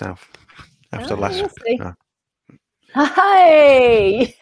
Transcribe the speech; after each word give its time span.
myself 0.00 0.30
after 0.92 1.14
Oh, 1.14 1.18
last. 1.18 1.40
we'll 1.40 1.50
see. 1.66 1.80
Hi! 2.94 4.34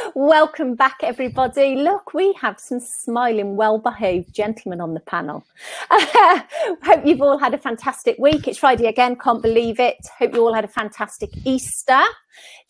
Welcome 0.14 0.76
back, 0.76 0.96
everybody. 1.02 1.76
Look, 1.76 2.14
we 2.14 2.32
have 2.34 2.58
some 2.58 2.80
smiling, 2.80 3.56
well 3.56 3.78
behaved 3.78 4.34
gentlemen 4.34 4.80
on 4.80 4.94
the 4.94 5.00
panel. 5.00 5.44
Hope 5.90 7.04
you've 7.04 7.20
all 7.20 7.36
had 7.36 7.52
a 7.52 7.58
fantastic 7.58 8.16
week. 8.18 8.48
It's 8.48 8.58
Friday 8.58 8.86
again, 8.86 9.16
can't 9.16 9.42
believe 9.42 9.78
it. 9.78 9.98
Hope 10.18 10.34
you 10.34 10.46
all 10.46 10.54
had 10.54 10.64
a 10.64 10.68
fantastic 10.68 11.30
Easter. 11.44 12.02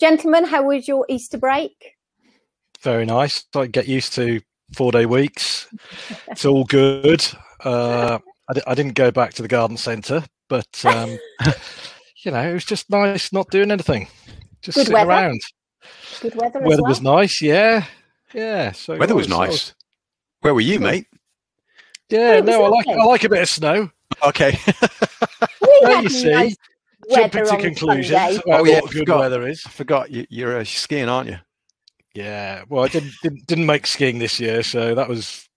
Gentlemen, 0.01 0.45
how 0.45 0.65
was 0.65 0.89
your 0.89 1.07
Easter 1.09 1.39
break? 1.39 1.95
Very 2.81 3.07
nice. 3.07 3.45
I 3.55 3.67
get 3.67 3.87
used 3.87 4.13
to 4.15 4.41
four 4.75 4.91
day 4.91 5.07
weeks. 5.07 5.69
It's 6.29 6.45
all 6.45 6.65
good. 6.65 7.25
Uh, 7.63 8.19
I, 8.67 8.75
didn't 8.75 8.95
go 8.95 9.11
back 9.11 9.35
to 9.35 9.43
the 9.43 9.49
garden 9.49 9.77
centre, 9.77 10.25
but 10.49 10.85
um, 10.85 11.19
you 12.27 12.33
know, 12.33 12.43
it 12.51 12.53
was 12.55 12.65
just 12.65 12.91
nice 12.91 13.33
not 13.33 13.49
doing 13.51 13.71
anything, 13.71 14.09
just 14.61 14.75
Good 14.77 14.87
sitting 14.87 14.95
weather 14.95 15.11
around. 15.11 15.41
Good 16.21 16.35
weather, 16.35 16.59
as 16.59 16.65
Weather 16.69 16.83
well. 16.83 16.89
was 16.91 17.01
nice. 17.01 17.41
Yeah, 17.41 17.85
yeah. 18.35 18.73
So 18.73 18.97
weather 18.97 19.15
was 19.15 19.31
I 19.33 19.47
nice. 19.47 19.75
Where 20.41 20.53
were 20.53 20.61
you, 20.61 20.81
mate? 20.81 21.07
Yeah, 22.11 22.41
no, 22.41 22.65
I 22.65 22.69
like 22.69 22.87
lovely. 22.87 23.01
I 23.03 23.05
like 23.07 23.25
a 23.25 23.29
bit 23.29 23.43
of 23.43 23.49
snow. 23.49 23.91
Okay. 24.27 24.59
We 25.61 25.69
There 25.83 25.95
had 25.97 26.05
you 26.05 26.11
see. 26.11 26.31
nice 26.33 26.57
Jumping 27.15 27.43
weather 27.45 27.57
to 27.57 27.63
conclusions 27.63 28.39
about 28.39 28.61
Oh, 28.61 28.65
yeah, 28.65 28.81
what 28.81 28.91
good 28.91 28.99
forgot. 29.01 29.19
weather 29.21 29.47
is. 29.47 29.63
I 29.65 29.71
forgot 29.71 30.11
you, 30.11 30.27
you're 30.29 30.59
uh, 30.59 30.65
skiing, 30.65 31.09
aren't 31.09 31.29
you? 31.31 31.39
Yeah, 32.15 32.65
well, 32.69 32.83
I 32.85 32.89
didn't, 32.89 33.13
didn't 33.23 33.47
didn't 33.47 33.67
make 33.67 33.87
skiing 33.87 34.19
this 34.19 34.41
year, 34.41 34.63
so 34.65 34.95
that 34.97 35.09
was 35.09 35.49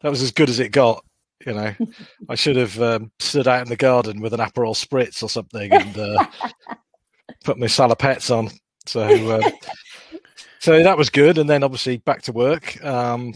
that 0.00 0.08
was 0.10 0.22
as 0.22 0.30
good 0.30 0.48
as 0.48 0.58
it 0.60 0.70
got. 0.70 1.04
You 1.46 1.54
know, 1.54 1.74
I 2.28 2.34
should 2.34 2.56
have 2.56 2.80
um, 2.80 3.10
stood 3.18 3.48
out 3.48 3.62
in 3.62 3.68
the 3.68 3.76
garden 3.76 4.20
with 4.20 4.32
an 4.32 4.40
Aperol 4.40 4.74
spritz 4.74 5.22
or 5.22 5.28
something 5.28 5.72
and 5.72 5.98
uh, 5.98 6.26
put 7.44 7.58
my 7.58 7.66
salopettes 7.66 8.34
on. 8.34 8.50
So, 8.86 9.02
uh, 9.02 9.50
so 10.60 10.82
that 10.82 10.98
was 10.98 11.10
good. 11.10 11.38
And 11.38 11.48
then 11.48 11.62
obviously 11.62 11.98
back 11.98 12.22
to 12.22 12.32
work. 12.32 12.82
Um, 12.84 13.34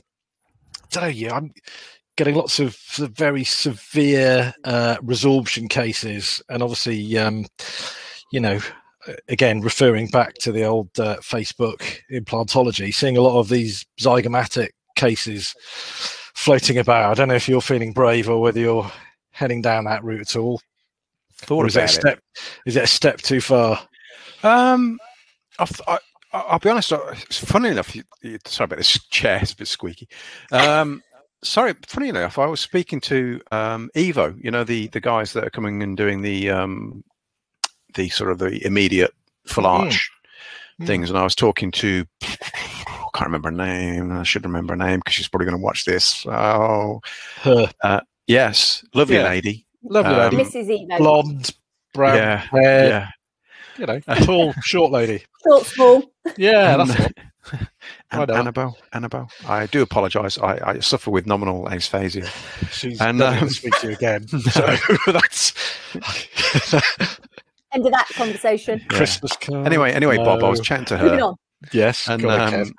so 0.91 1.07
yeah, 1.07 1.35
I'm 1.35 1.53
getting 2.17 2.35
lots 2.35 2.59
of 2.59 2.77
of 2.99 3.13
very 3.13 3.45
severe 3.45 4.53
uh, 4.65 4.97
resorption 5.03 5.69
cases, 5.69 6.43
and 6.49 6.63
obviously, 6.63 7.17
um, 7.19 7.47
you 8.33 8.41
know, 8.41 8.59
again 9.29 9.61
referring 9.61 10.09
back 10.09 10.35
to 10.35 10.53
the 10.53 10.65
old 10.65 10.89
uh, 10.99 11.17
Facebook 11.17 12.01
implantology, 12.11 12.93
seeing 12.93 13.17
a 13.17 13.23
lot 13.23 13.39
of 13.39 13.49
these 13.49 13.87
zygomatic 14.01 14.71
cases 14.97 15.55
floating 16.39 16.79
about. 16.79 17.11
I 17.11 17.15
don't 17.15 17.29
know 17.29 17.35
if 17.35 17.49
you're 17.49 17.61
feeling 17.61 17.93
brave 17.93 18.29
or 18.29 18.41
whether 18.41 18.61
you're 18.61 18.91
heading 19.33 19.61
down 19.61 19.85
that 19.85 20.05
route 20.05 20.21
at 20.21 20.37
all. 20.37 20.61
Thought 21.39 21.65
Or 21.65 21.67
is 21.67 21.77
it 21.77 21.85
a 21.85 21.89
step? 21.89 22.21
Is 22.65 22.77
it 22.77 22.85
a 22.85 22.87
step 22.87 23.19
too 23.21 23.41
far? 23.41 23.81
Um, 24.43 24.99
I've, 25.59 25.81
I, 25.89 25.99
I- 26.33 26.45
I'll 26.49 26.59
be 26.59 26.69
honest. 26.69 26.93
It's 26.93 27.39
funny 27.39 27.71
enough. 27.71 27.95
You, 27.97 28.03
you, 28.23 28.39
sorry 28.45 28.67
about 28.67 28.79
this 28.79 28.99
chair; 29.11 29.39
it's 29.43 29.53
a 29.53 29.57
bit 29.57 29.69
squeaky. 29.69 30.09
Um, 30.53 31.03
sorry. 31.43 31.75
Funny 31.87 32.09
enough, 32.11 32.39
I 32.39 32.47
was 32.47 32.61
speaking 32.61 33.01
to 33.03 33.41
um, 33.51 33.91
Evo. 33.97 34.37
You 34.43 34.51
know 34.51 34.63
the 34.65 34.89
the 34.89 35.01
guys 35.01 35.33
that 35.33 35.45
are 35.45 35.51
coming 35.51 35.83
and 35.83 35.97
doing 35.97 36.23
the 36.23 36.51
um, 36.51 37.03
the 37.95 38.09
sort 38.11 38.31
of 38.31 38.39
the 38.39 38.65
immediate 38.67 39.13
full 39.47 39.65
Mm. 39.65 39.69
arch 39.87 40.11
Mm. 40.81 40.87
things, 40.87 41.09
and 41.11 41.19
I 41.19 41.25
was 41.25 41.35
talking 41.35 41.71
to. 41.73 42.05
I 43.19 43.23
can't 43.23 43.29
remember 43.33 43.51
her 43.51 43.57
name. 43.67 44.13
I 44.13 44.23
should 44.23 44.45
remember 44.45 44.75
her 44.75 44.77
name 44.77 45.01
because 45.01 45.15
she's 45.15 45.27
probably 45.27 45.47
going 45.47 45.59
to 45.59 45.63
watch 45.65 45.85
this. 45.85 46.25
Oh, 46.27 47.01
Her 47.43 47.69
yes, 48.29 48.85
lovely 48.95 49.17
Yeah. 49.17 49.25
lady. 49.25 49.67
lovely 49.83 50.15
Um, 50.15 50.37
lady, 50.37 50.49
Mrs. 50.49 50.69
Evo. 50.87 50.99
blonde, 50.99 51.51
brown 51.95 52.17
yeah, 52.17 52.37
hair, 52.37 52.89
yeah. 52.89 53.09
you 53.77 53.87
know, 53.87 53.99
tall, 54.25 54.53
short 54.63 54.93
lady. 54.93 55.25
Short, 55.45 55.67
small. 55.67 56.03
Yeah, 56.37 56.79
And- 56.81 56.89
that's 56.91 56.97
the 56.97 57.03
one. 57.03 57.13
I 58.13 58.23
An- 58.23 58.31
Annabelle, 58.31 58.79
Annabelle. 58.93 59.29
I 59.49 59.67
do 59.67 59.83
apologise. 59.83 60.39
I, 60.39 60.61
I 60.65 60.79
suffer 60.79 61.11
with 61.11 61.27
nominal 61.27 61.67
aphasia. 61.67 62.29
She's 62.71 63.01
And, 63.01 63.19
never 63.19 63.31
going 63.33 63.43
um, 63.43 63.49
to 63.49 63.55
speak 63.55 63.75
to 63.81 63.87
you 63.89 63.93
again. 63.95 64.29
So 64.53 64.77
that's 65.13 65.55
End 67.73 67.85
of 67.85 67.93
that 67.93 68.07
conversation. 68.15 68.79
Yeah. 68.79 68.97
Christmas 68.97 69.37
card. 69.37 69.67
Anyway, 69.67 69.91
anyway, 69.93 70.19
Bob, 70.19 70.45
I 70.45 70.49
was 70.49 70.61
chatting 70.61 70.85
to 70.87 70.99
Moving 70.99 71.19
her, 71.19 71.25
on. 71.27 71.37
Yes, 71.73 72.09
and 72.09 72.25
on, 72.25 72.55
um, 72.55 72.75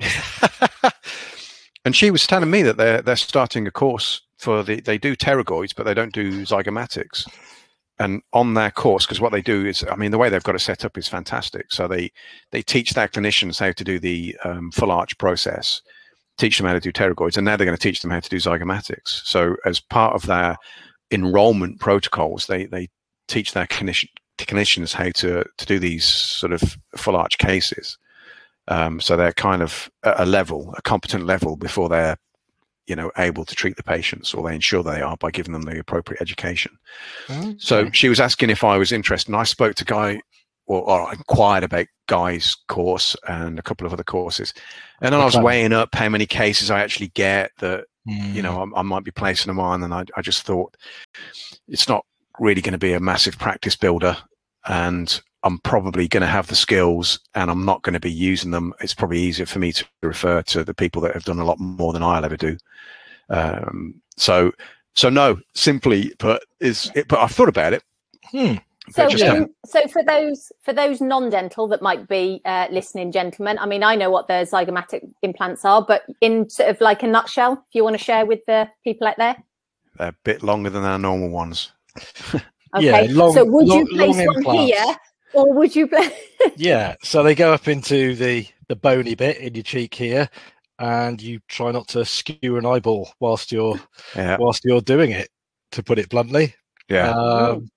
and 1.84 1.94
she 1.94 2.10
was 2.10 2.26
telling 2.26 2.50
me 2.50 2.62
that 2.62 2.76
they're 2.76 3.02
they're 3.02 3.16
starting 3.16 3.66
a 3.66 3.70
course 3.70 4.22
for 4.38 4.62
the 4.62 4.80
they 4.80 4.98
do 4.98 5.16
pterygoids, 5.16 5.74
but 5.76 5.84
they 5.84 5.94
don't 5.94 6.14
do 6.14 6.42
zygomatics. 6.42 7.28
And 8.00 8.22
on 8.32 8.54
their 8.54 8.70
course, 8.70 9.06
because 9.06 9.20
what 9.20 9.32
they 9.32 9.42
do 9.42 9.66
is, 9.66 9.84
I 9.90 9.96
mean, 9.96 10.12
the 10.12 10.18
way 10.18 10.28
they've 10.28 10.42
got 10.42 10.54
it 10.54 10.60
set 10.60 10.84
up 10.84 10.96
is 10.96 11.08
fantastic. 11.08 11.72
So 11.72 11.88
they 11.88 12.12
they 12.52 12.62
teach 12.62 12.92
their 12.92 13.08
clinicians 13.08 13.58
how 13.58 13.72
to 13.72 13.84
do 13.84 13.98
the 13.98 14.36
um, 14.44 14.70
full 14.70 14.92
arch 14.92 15.18
process, 15.18 15.82
teach 16.38 16.58
them 16.58 16.66
how 16.66 16.74
to 16.74 16.80
do 16.80 16.92
pterygoids, 16.92 17.36
and 17.36 17.44
now 17.44 17.56
they're 17.56 17.66
going 17.66 17.76
to 17.76 17.82
teach 17.82 18.00
them 18.00 18.12
how 18.12 18.20
to 18.20 18.28
do 18.28 18.36
zygomatics. 18.36 19.22
So 19.24 19.56
as 19.64 19.80
part 19.80 20.14
of 20.14 20.26
their 20.26 20.56
enrollment 21.10 21.80
protocols, 21.80 22.46
they 22.46 22.66
they 22.66 22.88
teach 23.26 23.52
their 23.52 23.66
clinician, 23.66 24.10
clinicians 24.46 24.92
how 24.92 25.10
to 25.10 25.44
to 25.56 25.66
do 25.66 25.78
these 25.78 26.04
sort 26.04 26.52
of 26.52 26.78
full 26.96 27.16
arch 27.16 27.38
cases. 27.38 27.98
Um, 28.68 29.00
so 29.00 29.16
they're 29.16 29.32
kind 29.32 29.62
of 29.62 29.90
at 30.04 30.20
a 30.20 30.26
level, 30.26 30.74
a 30.76 30.82
competent 30.82 31.24
level, 31.24 31.56
before 31.56 31.88
they're 31.88 32.16
you 32.86 32.96
know 32.96 33.10
able 33.18 33.44
to 33.44 33.54
treat 33.54 33.76
the 33.76 33.82
patients, 33.82 34.34
or 34.34 34.46
they 34.46 34.54
ensure 34.54 34.82
they 34.82 35.00
are 35.00 35.16
by 35.16 35.30
giving 35.30 35.52
them 35.52 35.62
the 35.62 35.78
appropriate 35.78 36.20
education. 36.20 36.78
So 37.58 37.90
she 37.92 38.08
was 38.08 38.20
asking 38.20 38.50
if 38.50 38.64
I 38.64 38.76
was 38.78 38.92
interested, 38.92 39.28
and 39.28 39.36
I 39.36 39.44
spoke 39.44 39.74
to 39.76 39.84
Guy, 39.84 40.20
or, 40.66 40.88
or 40.88 41.12
inquired 41.12 41.64
about 41.64 41.86
Guy's 42.08 42.56
course 42.68 43.16
and 43.28 43.58
a 43.58 43.62
couple 43.62 43.86
of 43.86 43.92
other 43.92 44.04
courses, 44.04 44.52
and 45.00 45.12
then 45.12 45.20
I 45.20 45.24
was 45.24 45.36
weighing 45.44 45.72
up 45.72 45.94
how 45.94 46.08
many 46.08 46.26
cases 46.26 46.70
I 46.70 46.80
actually 46.80 47.08
get 47.08 47.52
that 47.58 47.84
you 48.06 48.42
know 48.42 48.72
I, 48.74 48.80
I 48.80 48.82
might 48.82 49.04
be 49.04 49.10
placing 49.10 49.48
them 49.50 49.60
on, 49.60 49.82
and 49.82 49.92
I, 49.94 50.04
I 50.16 50.22
just 50.22 50.42
thought 50.42 50.74
it's 51.68 51.88
not 51.88 52.04
really 52.40 52.60
going 52.60 52.72
to 52.72 52.78
be 52.78 52.92
a 52.92 53.00
massive 53.00 53.38
practice 53.38 53.76
builder, 53.76 54.16
and 54.66 55.20
I'm 55.44 55.58
probably 55.58 56.08
going 56.08 56.22
to 56.22 56.26
have 56.26 56.48
the 56.48 56.54
skills, 56.54 57.20
and 57.34 57.50
I'm 57.50 57.64
not 57.64 57.82
going 57.82 57.94
to 57.94 58.00
be 58.00 58.12
using 58.12 58.50
them. 58.50 58.74
It's 58.80 58.94
probably 58.94 59.20
easier 59.20 59.46
for 59.46 59.58
me 59.58 59.72
to 59.72 59.84
refer 60.02 60.42
to 60.42 60.64
the 60.64 60.74
people 60.74 61.02
that 61.02 61.14
have 61.14 61.24
done 61.24 61.38
a 61.38 61.44
lot 61.44 61.60
more 61.60 61.92
than 61.92 62.02
I'll 62.02 62.24
ever 62.24 62.36
do. 62.36 62.56
Um, 63.30 64.00
so, 64.16 64.52
so 64.94 65.08
no, 65.08 65.38
simply 65.54 66.12
put, 66.18 66.42
is 66.60 66.90
it, 66.94 67.08
but 67.08 67.20
I've 67.20 67.30
thought 67.30 67.48
about 67.48 67.72
it. 67.72 67.82
Hmm. 68.30 68.54
So, 68.90 69.08
just 69.08 69.22
in- 69.22 69.54
so 69.66 69.86
for 69.86 70.02
those 70.02 70.50
for 70.62 70.72
those 70.72 71.00
non-dental 71.00 71.68
that 71.68 71.82
might 71.82 72.08
be 72.08 72.40
uh, 72.44 72.68
listening, 72.70 73.12
gentlemen, 73.12 73.58
I 73.58 73.66
mean, 73.66 73.82
I 73.82 73.94
know 73.94 74.10
what 74.10 74.28
the 74.28 74.48
zygomatic 74.50 75.02
implants 75.22 75.64
are, 75.64 75.82
but 75.82 76.04
in 76.20 76.48
sort 76.48 76.70
of 76.70 76.80
like 76.80 77.02
a 77.02 77.06
nutshell, 77.06 77.52
if 77.52 77.74
you 77.74 77.84
want 77.84 77.98
to 77.98 78.02
share 78.02 78.24
with 78.24 78.40
the 78.46 78.68
people 78.84 79.06
out 79.06 79.18
there. 79.18 79.36
They're 79.98 80.08
a 80.08 80.16
bit 80.24 80.42
longer 80.42 80.70
than 80.70 80.84
our 80.84 80.98
normal 80.98 81.28
ones. 81.28 81.72
Yeah, 82.78 82.98
Okay. 82.98 83.08
long- 83.08 83.32
so 83.32 83.44
would 83.46 83.66
long- 83.66 83.78
you 83.78 83.86
place 83.86 84.16
long 84.16 84.26
one 84.26 84.36
implants. 84.36 84.72
here, 84.72 84.96
or 85.32 85.52
would 85.54 85.74
you 85.74 85.86
place? 85.88 86.12
yeah, 86.56 86.94
so 87.02 87.22
they 87.22 87.34
go 87.34 87.52
up 87.54 87.66
into 87.66 88.14
the 88.14 88.46
the 88.68 88.76
bony 88.76 89.14
bit 89.14 89.38
in 89.38 89.54
your 89.54 89.62
cheek 89.62 89.94
here, 89.94 90.28
and 90.78 91.20
you 91.22 91.40
try 91.48 91.70
not 91.72 91.88
to 91.88 92.04
skew 92.04 92.58
an 92.58 92.66
eyeball 92.66 93.10
whilst 93.20 93.50
you're 93.52 93.80
Yeah, 94.14 94.36
whilst 94.38 94.64
you're 94.66 94.82
doing 94.82 95.12
it, 95.12 95.30
to 95.72 95.82
put 95.82 95.98
it 95.98 96.10
bluntly. 96.10 96.54
yeah, 96.90 97.10
Um, 97.12 97.70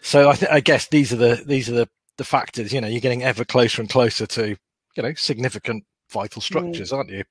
so 0.00 0.30
I, 0.30 0.34
th- 0.34 0.50
I 0.50 0.60
guess 0.60 0.88
these 0.88 1.12
are 1.12 1.16
the 1.16 1.42
these 1.46 1.68
are 1.68 1.74
the 1.74 1.88
the 2.16 2.24
factors. 2.24 2.72
You 2.72 2.80
know, 2.80 2.88
you're 2.88 3.00
getting 3.00 3.22
ever 3.24 3.44
closer 3.44 3.82
and 3.82 3.90
closer 3.90 4.26
to 4.28 4.56
you 4.96 5.02
know 5.02 5.12
significant 5.12 5.84
vital 6.10 6.40
structures, 6.40 6.90
aren't 6.90 7.10
you? 7.10 7.22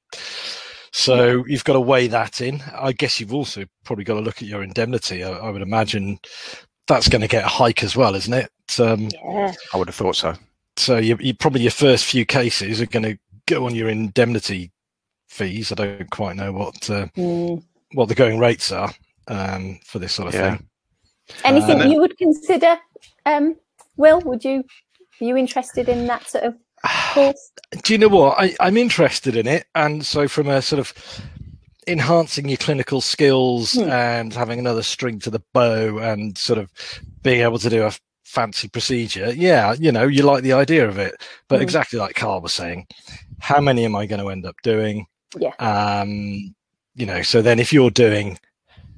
So 0.94 1.46
you've 1.48 1.64
got 1.64 1.74
to 1.74 1.80
weigh 1.80 2.08
that 2.08 2.42
in. 2.42 2.62
I 2.78 2.92
guess 2.92 3.20
you've 3.20 3.34
also 3.34 3.66
probably 3.86 4.04
got 4.04 4.16
to 4.16 4.20
look 4.22 4.42
at 4.42 4.48
your 4.48 4.62
indemnity. 4.64 5.24
I, 5.24 5.32
I 5.32 5.50
would 5.50 5.62
imagine 5.62 6.20
that's 6.88 7.08
going 7.08 7.22
to 7.22 7.28
get 7.28 7.46
a 7.46 7.48
hike 7.48 7.84
as 7.84 7.96
well, 7.96 8.16
isn't 8.16 8.34
it? 8.34 8.52
Um, 8.80 9.10
Yeah. 9.24 9.54
I 9.74 9.78
would 9.78 9.88
have 9.88 9.96
thought 9.96 10.16
so. 10.18 10.34
so 10.78 10.98
you, 10.98 11.18
you 11.20 11.34
probably 11.34 11.62
your 11.62 11.72
first 11.72 12.06
few 12.06 12.26
cases 12.26 12.82
are 12.82 12.86
going 12.86 13.04
to 13.04 13.18
go 13.46 13.66
on 13.66 13.76
your 13.76 13.90
indemnity 13.90 14.72
fees. 15.30 15.72
I 15.72 15.76
don't 15.76 16.10
quite 16.12 16.36
know 16.36 16.52
what 16.52 16.90
uh, 16.90 17.08
Mm. 17.18 17.64
what 17.94 18.08
the 18.10 18.16
going 18.16 18.40
rates 18.40 18.72
are 18.72 18.92
um, 19.28 19.80
for 19.86 20.00
this 20.00 20.14
sort 20.14 20.28
of 20.30 20.34
Yeah. 20.34 20.58
thing. 20.58 20.68
Anything 21.46 21.82
Uh, 21.82 21.86
you 21.88 22.00
would 22.02 22.18
consider, 22.18 22.78
um, 23.26 23.56
Will? 23.96 24.20
Would 24.22 24.44
you? 24.44 24.64
Are 25.22 25.26
you 25.26 25.38
interested 25.38 25.88
in 25.88 26.08
that 26.08 26.28
sort 26.30 26.44
of 26.46 26.54
course? 26.54 26.62
Do 27.16 27.94
you 27.94 27.98
know 28.00 28.08
what? 28.08 28.40
I, 28.40 28.56
I'm 28.60 28.78
interested 28.78 29.36
in 29.36 29.48
it, 29.48 29.66
and 29.76 30.06
so 30.06 30.28
from 30.28 30.48
a 30.48 30.62
sort 30.62 30.80
of 30.80 30.94
enhancing 31.88 32.48
your 32.48 32.58
clinical 32.58 33.02
skills 33.02 33.74
Hmm. 33.74 33.90
and 33.90 34.34
having 34.34 34.60
another 34.60 34.84
string 34.84 35.20
to 35.20 35.30
the 35.30 35.42
bow, 35.54 35.98
and 36.00 36.38
sort 36.38 36.60
of 36.60 36.72
being 37.24 37.42
able 37.42 37.60
to 37.60 37.70
do 37.70 37.84
a 37.84 37.92
fancy 38.24 38.68
procedure. 38.68 39.34
Yeah, 39.36 39.74
you 39.78 39.92
know, 39.92 40.04
you 40.08 40.24
like 40.24 40.44
the 40.44 40.54
idea 40.54 40.88
of 40.88 40.98
it, 40.98 41.16
but 41.48 41.58
Hmm. 41.58 41.64
exactly 41.64 42.00
like 42.00 42.16
Carl 42.16 42.42
was 42.42 42.54
saying, 42.54 42.88
how 43.40 43.60
many 43.60 43.86
am 43.86 43.96
I 43.96 44.06
going 44.06 44.22
to 44.22 44.30
end 44.30 44.46
up 44.46 44.56
doing? 44.64 45.06
Yeah. 45.38 45.54
Um, 45.60 46.54
you 46.96 47.06
know, 47.06 47.22
so 47.22 47.42
then 47.42 47.60
if 47.60 47.72
you're 47.74 47.90
doing, 47.92 48.38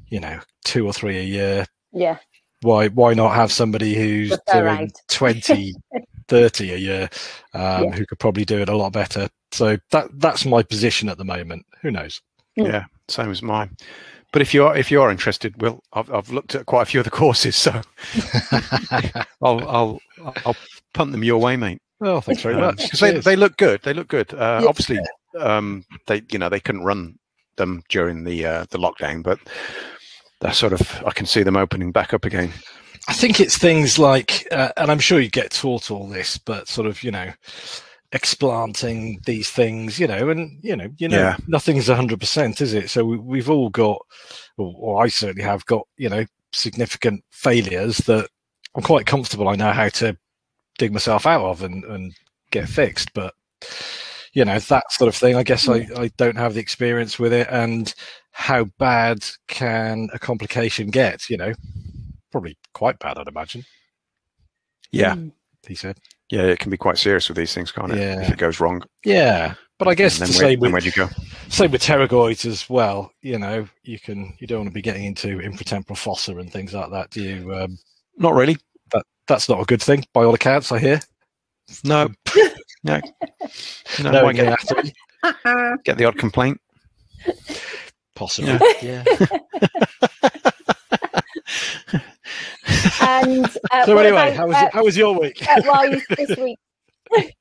you 0.10 0.20
know, 0.20 0.40
two 0.66 0.86
or 0.86 0.94
three 0.94 1.18
a 1.20 1.24
year, 1.24 1.66
Yeah. 1.92 2.18
why 2.62 2.88
why 2.90 3.14
not 3.14 3.36
have 3.36 3.52
somebody 3.52 3.94
who's 3.96 4.38
doing 4.52 4.68
out. 4.68 4.90
20, 5.10 5.74
30 6.28 6.72
a 6.74 6.78
year, 6.78 7.10
um, 7.54 7.84
Yeah. 7.86 7.92
who 7.92 8.06
could 8.06 8.20
probably 8.20 8.46
do 8.46 8.60
it 8.62 8.70
a 8.70 8.76
lot 8.78 8.92
better. 8.94 9.30
So 9.52 9.78
that 9.92 10.08
that's 10.20 10.46
my 10.46 10.64
position 10.64 11.10
at 11.10 11.18
the 11.18 11.26
moment. 11.26 11.66
Who 11.82 11.92
knows? 11.92 12.22
Mm. 12.58 12.68
Yeah, 12.68 12.86
same 13.08 13.30
as 13.32 13.42
mine. 13.42 13.76
But 14.32 14.42
if 14.42 14.54
you 14.54 14.66
are 14.66 14.76
if 14.76 14.90
you 14.90 15.02
are 15.02 15.12
interested, 15.12 15.62
Will, 15.62 15.80
I've 15.94 16.12
I've 16.12 16.32
looked 16.32 16.56
at 16.56 16.66
quite 16.66 16.82
a 16.84 16.86
few 16.86 17.00
of 17.00 17.04
the 17.04 17.12
courses, 17.12 17.56
so 17.56 17.72
I'll 19.42 19.68
I'll 19.70 20.00
I'll 20.46 20.56
punt 20.94 21.12
them 21.12 21.24
your 21.24 21.40
way, 21.40 21.56
mate. 21.56 21.80
well, 22.00 22.22
thanks 22.22 22.42
very 22.42 22.56
much. 22.56 22.78
Because 22.84 23.00
they, 23.00 23.20
they 23.20 23.36
look 23.36 23.58
good. 23.58 23.82
They 23.84 23.94
look 23.94 24.08
good. 24.08 24.34
Uh, 24.34 24.60
Yeah. 24.64 24.68
Obviously, 24.70 25.00
um, 25.40 25.86
they 26.08 26.24
you 26.32 26.40
know 26.40 26.50
they 26.50 26.60
couldn't 26.60 26.84
run 26.84 27.16
them 27.58 27.84
during 27.90 28.24
the 28.24 28.46
uh, 28.46 28.66
the 28.72 28.80
lockdown, 28.80 29.22
but 29.24 29.40
they're 30.42 30.54
sort 30.54 30.74
of 30.74 31.04
I 31.06 31.12
can 31.12 31.26
see 31.28 31.44
them 31.44 31.56
opening 31.58 31.92
back 31.92 32.14
up 32.14 32.26
again. 32.26 32.52
I 33.08 33.14
think 33.14 33.40
it's 33.40 33.58
things 33.58 34.00
like, 34.00 34.48
uh, 34.52 34.70
and 34.78 34.90
I'm 34.90 35.00
sure 35.00 35.20
you 35.20 35.30
get 35.30 35.52
taught 35.52 35.92
all 35.92 36.08
this, 36.08 36.38
but 36.38 36.68
sort 36.68 36.88
of, 36.88 37.04
you 37.04 37.12
know, 37.12 37.32
explanting 38.14 39.20
these 39.26 39.50
things, 39.50 40.00
you 40.00 40.08
know, 40.08 40.30
and 40.30 40.60
you 40.62 40.76
know, 40.76 40.88
you 40.98 41.10
know, 41.10 41.18
Yeah. 41.20 41.38
nothing's 41.48 41.88
hundred 41.88 42.20
percent, 42.20 42.62
is 42.62 42.74
it? 42.74 42.90
So 42.90 43.04
we, 43.04 43.18
we've 43.18 43.50
all 43.50 43.70
got, 43.70 44.00
or, 44.58 44.74
or 44.78 45.04
I 45.04 45.08
certainly 45.10 45.44
have 45.44 45.66
got, 45.66 45.86
you 45.98 46.10
know, 46.10 46.26
significant 46.54 47.24
failures 47.32 47.98
that 48.00 48.30
I'm 48.76 48.84
quite 48.84 49.06
comfortable. 49.06 49.50
I 49.50 49.56
know 49.56 49.72
how 49.72 49.90
to 49.90 50.16
dig 50.78 50.94
myself 50.94 51.26
out 51.26 51.44
of 51.46 51.64
and, 51.64 51.84
and 51.84 52.14
get 52.52 52.70
fixed, 52.70 53.14
but 53.14 53.34
you 54.34 54.46
know, 54.46 54.58
that 54.58 54.92
sort 54.92 55.08
of 55.08 55.16
thing. 55.16 55.36
I 55.36 55.44
guess 55.44 55.68
I, 55.70 55.88
I 55.96 56.10
don't 56.18 56.38
have 56.38 56.54
the 56.56 56.60
experience 56.60 57.20
with 57.20 57.34
it, 57.34 57.48
and 57.52 57.94
how 58.32 58.66
bad 58.80 59.24
can 59.48 60.10
a 60.14 60.20
complication 60.20 60.90
get? 60.90 61.30
You 61.30 61.38
know, 61.38 61.54
probably 62.34 62.58
quite 62.74 63.00
bad, 63.00 63.18
I'd 63.18 63.28
imagine. 63.30 63.64
Yeah, 64.92 65.16
Mm. 65.16 65.32
He 65.66 65.76
said, 65.76 65.98
yeah, 66.30 66.42
it 66.42 66.60
can 66.60 66.70
be 66.70 66.76
quite 66.78 66.98
serious 66.98 67.30
with 67.30 67.38
these 67.38 67.54
things, 67.54 67.72
can't 67.72 67.92
it? 67.94 67.98
Yeah. 67.98 68.22
If 68.22 68.32
it 68.34 68.38
goes 68.38 68.60
wrong, 68.60 68.84
"Yeah, 69.06 69.54
but 69.80 69.88
I 69.88 69.96
guess 69.96 70.18
the 70.20 70.26
where, 70.26 70.34
same 70.34 70.60
with 70.60 70.72
where'd 70.74 70.84
you 70.84 70.92
go? 70.92 71.08
same 71.48 71.72
with 71.72 71.82
pterygoids 71.82 72.46
as 72.46 72.70
well. 72.70 73.12
You 73.22 73.40
know, 73.40 73.66
you 73.84 73.98
can 73.98 74.34
you 74.40 74.48
don't 74.48 74.60
want 74.60 74.70
to 74.70 74.74
be 74.74 74.82
getting 74.82 75.06
into 75.06 75.38
infratemporal 75.40 75.96
fossa 75.98 76.36
and 76.38 76.52
things 76.52 76.74
like 76.74 76.92
that. 76.92 77.12
Do 77.12 77.24
you? 77.24 77.54
Um, 77.56 77.78
Not 78.18 78.34
really. 78.34 78.58
that's 79.26 79.48
not 79.48 79.62
a 79.62 79.66
good 79.66 79.82
thing, 79.82 80.04
by 80.14 80.26
all 80.26 80.34
accounts. 80.34 80.72
I 80.74 80.80
hear. 80.80 81.00
No, 81.86 82.10
no, 82.84 83.00
no. 84.04 84.12
No, 84.12 84.34
get, 84.34 84.48
anatomy, 84.48 84.94
get 85.86 85.98
the 85.98 86.04
odd 86.06 86.18
complaint. 86.18 86.60
possibly. 88.16 88.60
Yeah. 88.82 89.04
And 93.02 93.46
uh, 93.72 93.86
So 93.86 93.98
anyway, 93.98 94.34
about, 94.34 94.34
how 94.34 94.48
was 94.48 94.56
uh, 94.56 94.70
how 94.72 94.84
was 94.84 94.98
your 94.98 95.20
week? 95.20 95.46
uh, 95.48 95.62
wise 95.66 96.02
this 96.18 96.38
week? 96.38 96.60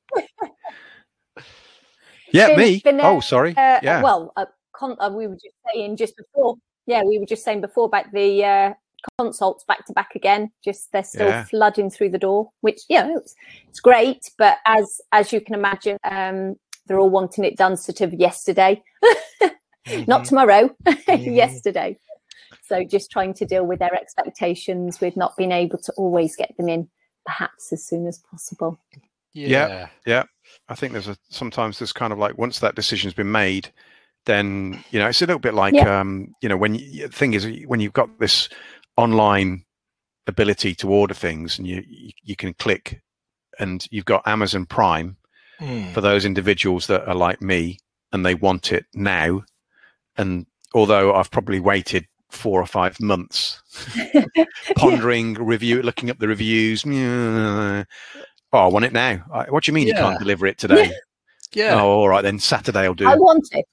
Yeah, 2.33 2.49
Been- 2.49 2.57
me. 2.59 2.81
been, 2.83 2.99
uh, 3.01 3.03
oh, 3.11 3.21
sorry. 3.21 3.51
Uh, 3.51 3.79
yeah, 3.83 4.01
Well, 4.03 4.33
uh, 4.37 4.47
con- 4.75 4.97
uh, 4.99 5.11
we 5.15 5.27
were 5.27 5.35
just 5.35 5.55
saying 5.75 5.97
just 5.99 6.17
before. 6.17 6.57
Yeah, 6.87 7.03
we 7.05 7.19
were 7.19 7.27
just 7.27 7.45
saying 7.45 7.61
before 7.61 7.85
about 7.85 8.07
the 8.11 8.43
uh, 8.43 8.73
consults 9.19 9.65
back 9.65 9.85
to 9.87 9.93
back 9.93 10.15
again. 10.15 10.51
Just 10.65 10.91
they're 10.93 11.05
still 11.05 11.29
Yeah. 11.29 11.45
flooding 11.45 11.91
through 11.91 12.09
the 12.09 12.19
door, 12.19 12.49
which 12.63 12.81
yeah, 12.89 13.07
it's, 13.19 13.35
it's 13.69 13.81
great. 13.81 14.31
But 14.39 14.59
as 14.67 14.99
as 15.13 15.31
you 15.31 15.43
can 15.43 15.55
imagine, 15.55 15.99
um, 16.11 16.57
they're 16.87 16.99
all 16.99 17.11
wanting 17.11 17.45
it 17.45 17.57
done 17.59 17.77
sort 17.77 18.01
of 18.01 18.15
yesterday, 18.15 18.83
not 20.07 20.23
Mhm. 20.23 20.29
tomorrow, 20.29 20.71
Mhm. 20.87 21.37
yesterday. 21.37 21.99
So 22.63 22.85
just 22.85 23.11
trying 23.11 23.35
to 23.35 23.45
deal 23.45 23.65
with 23.67 23.81
their 23.81 23.95
expectations 23.95 25.01
with 25.01 25.17
not 25.17 25.37
being 25.37 25.53
able 25.53 25.79
to 25.79 25.93
always 25.97 26.37
get 26.37 26.57
them 26.57 26.69
in, 26.69 26.89
perhaps 27.27 27.73
as 27.73 27.85
soon 27.85 28.07
as 28.07 28.19
possible. 28.31 28.79
yeah. 29.33 29.89
Yeah. 30.07 30.25
I 30.69 30.75
think 30.75 30.93
there's 30.93 31.09
a 31.09 31.17
sometimes 31.29 31.79
there's 31.79 31.93
kind 31.93 32.13
of 32.13 32.19
like 32.19 32.39
once 32.39 32.61
that 32.61 32.75
decision's 32.75 33.15
been 33.15 33.33
made, 33.33 33.73
then 34.27 34.83
you 34.91 34.99
know 34.99 35.09
it's 35.09 35.23
a 35.23 35.27
little 35.27 35.41
bit 35.41 35.55
like 35.55 35.75
um, 35.83 36.33
you 36.43 36.49
know 36.49 36.57
when 36.57 36.75
you, 36.75 37.07
the 37.07 37.13
thing 37.13 37.35
is 37.35 37.47
when 37.67 37.81
you've 37.81 37.93
got 37.93 38.19
this 38.19 38.49
online 38.97 39.65
ability 40.27 40.75
to 40.77 40.89
order 40.91 41.15
things 41.15 41.59
and 41.59 41.67
you 41.67 41.83
you, 41.89 42.11
you 42.23 42.37
can 42.37 42.55
click 42.55 43.01
and 43.59 43.87
you've 43.91 44.05
got 44.05 44.27
Amazon 44.27 44.67
Prime 44.67 45.17
Mm. 45.61 45.93
for 45.93 46.01
those 46.01 46.25
individuals 46.25 46.87
that 46.89 47.07
are 47.07 47.15
like 47.15 47.41
me 47.41 47.79
and 48.11 48.25
they 48.27 48.35
want 48.35 48.73
it 48.73 48.85
now 48.95 49.45
and 50.17 50.47
although 50.75 51.15
I've 51.15 51.31
probably 51.31 51.61
waited 51.61 52.07
four 52.33 52.61
or 52.61 52.67
five 52.67 52.99
months 53.01 53.63
pondering 54.77 55.35
review 55.35 55.83
looking 55.83 56.11
up 56.11 56.19
the 56.19 56.27
reviews 56.29 56.85
oh 56.87 57.85
I 58.53 58.67
want 58.67 58.85
it 58.85 58.93
now 58.93 59.19
what 59.49 59.65
do 59.65 59.71
you 59.71 59.75
mean 59.75 59.87
you 59.87 59.95
can't 59.95 60.19
deliver 60.19 60.47
it 60.47 60.59
today 60.59 60.91
Yeah. 61.55 61.81
Oh, 61.81 61.89
all 61.89 62.09
right 62.09 62.23
then. 62.23 62.39
Saturday 62.39 62.81
I'll 62.81 62.95
do. 62.95 63.07
I 63.07 63.15
want 63.15 63.49
it. 63.53 63.67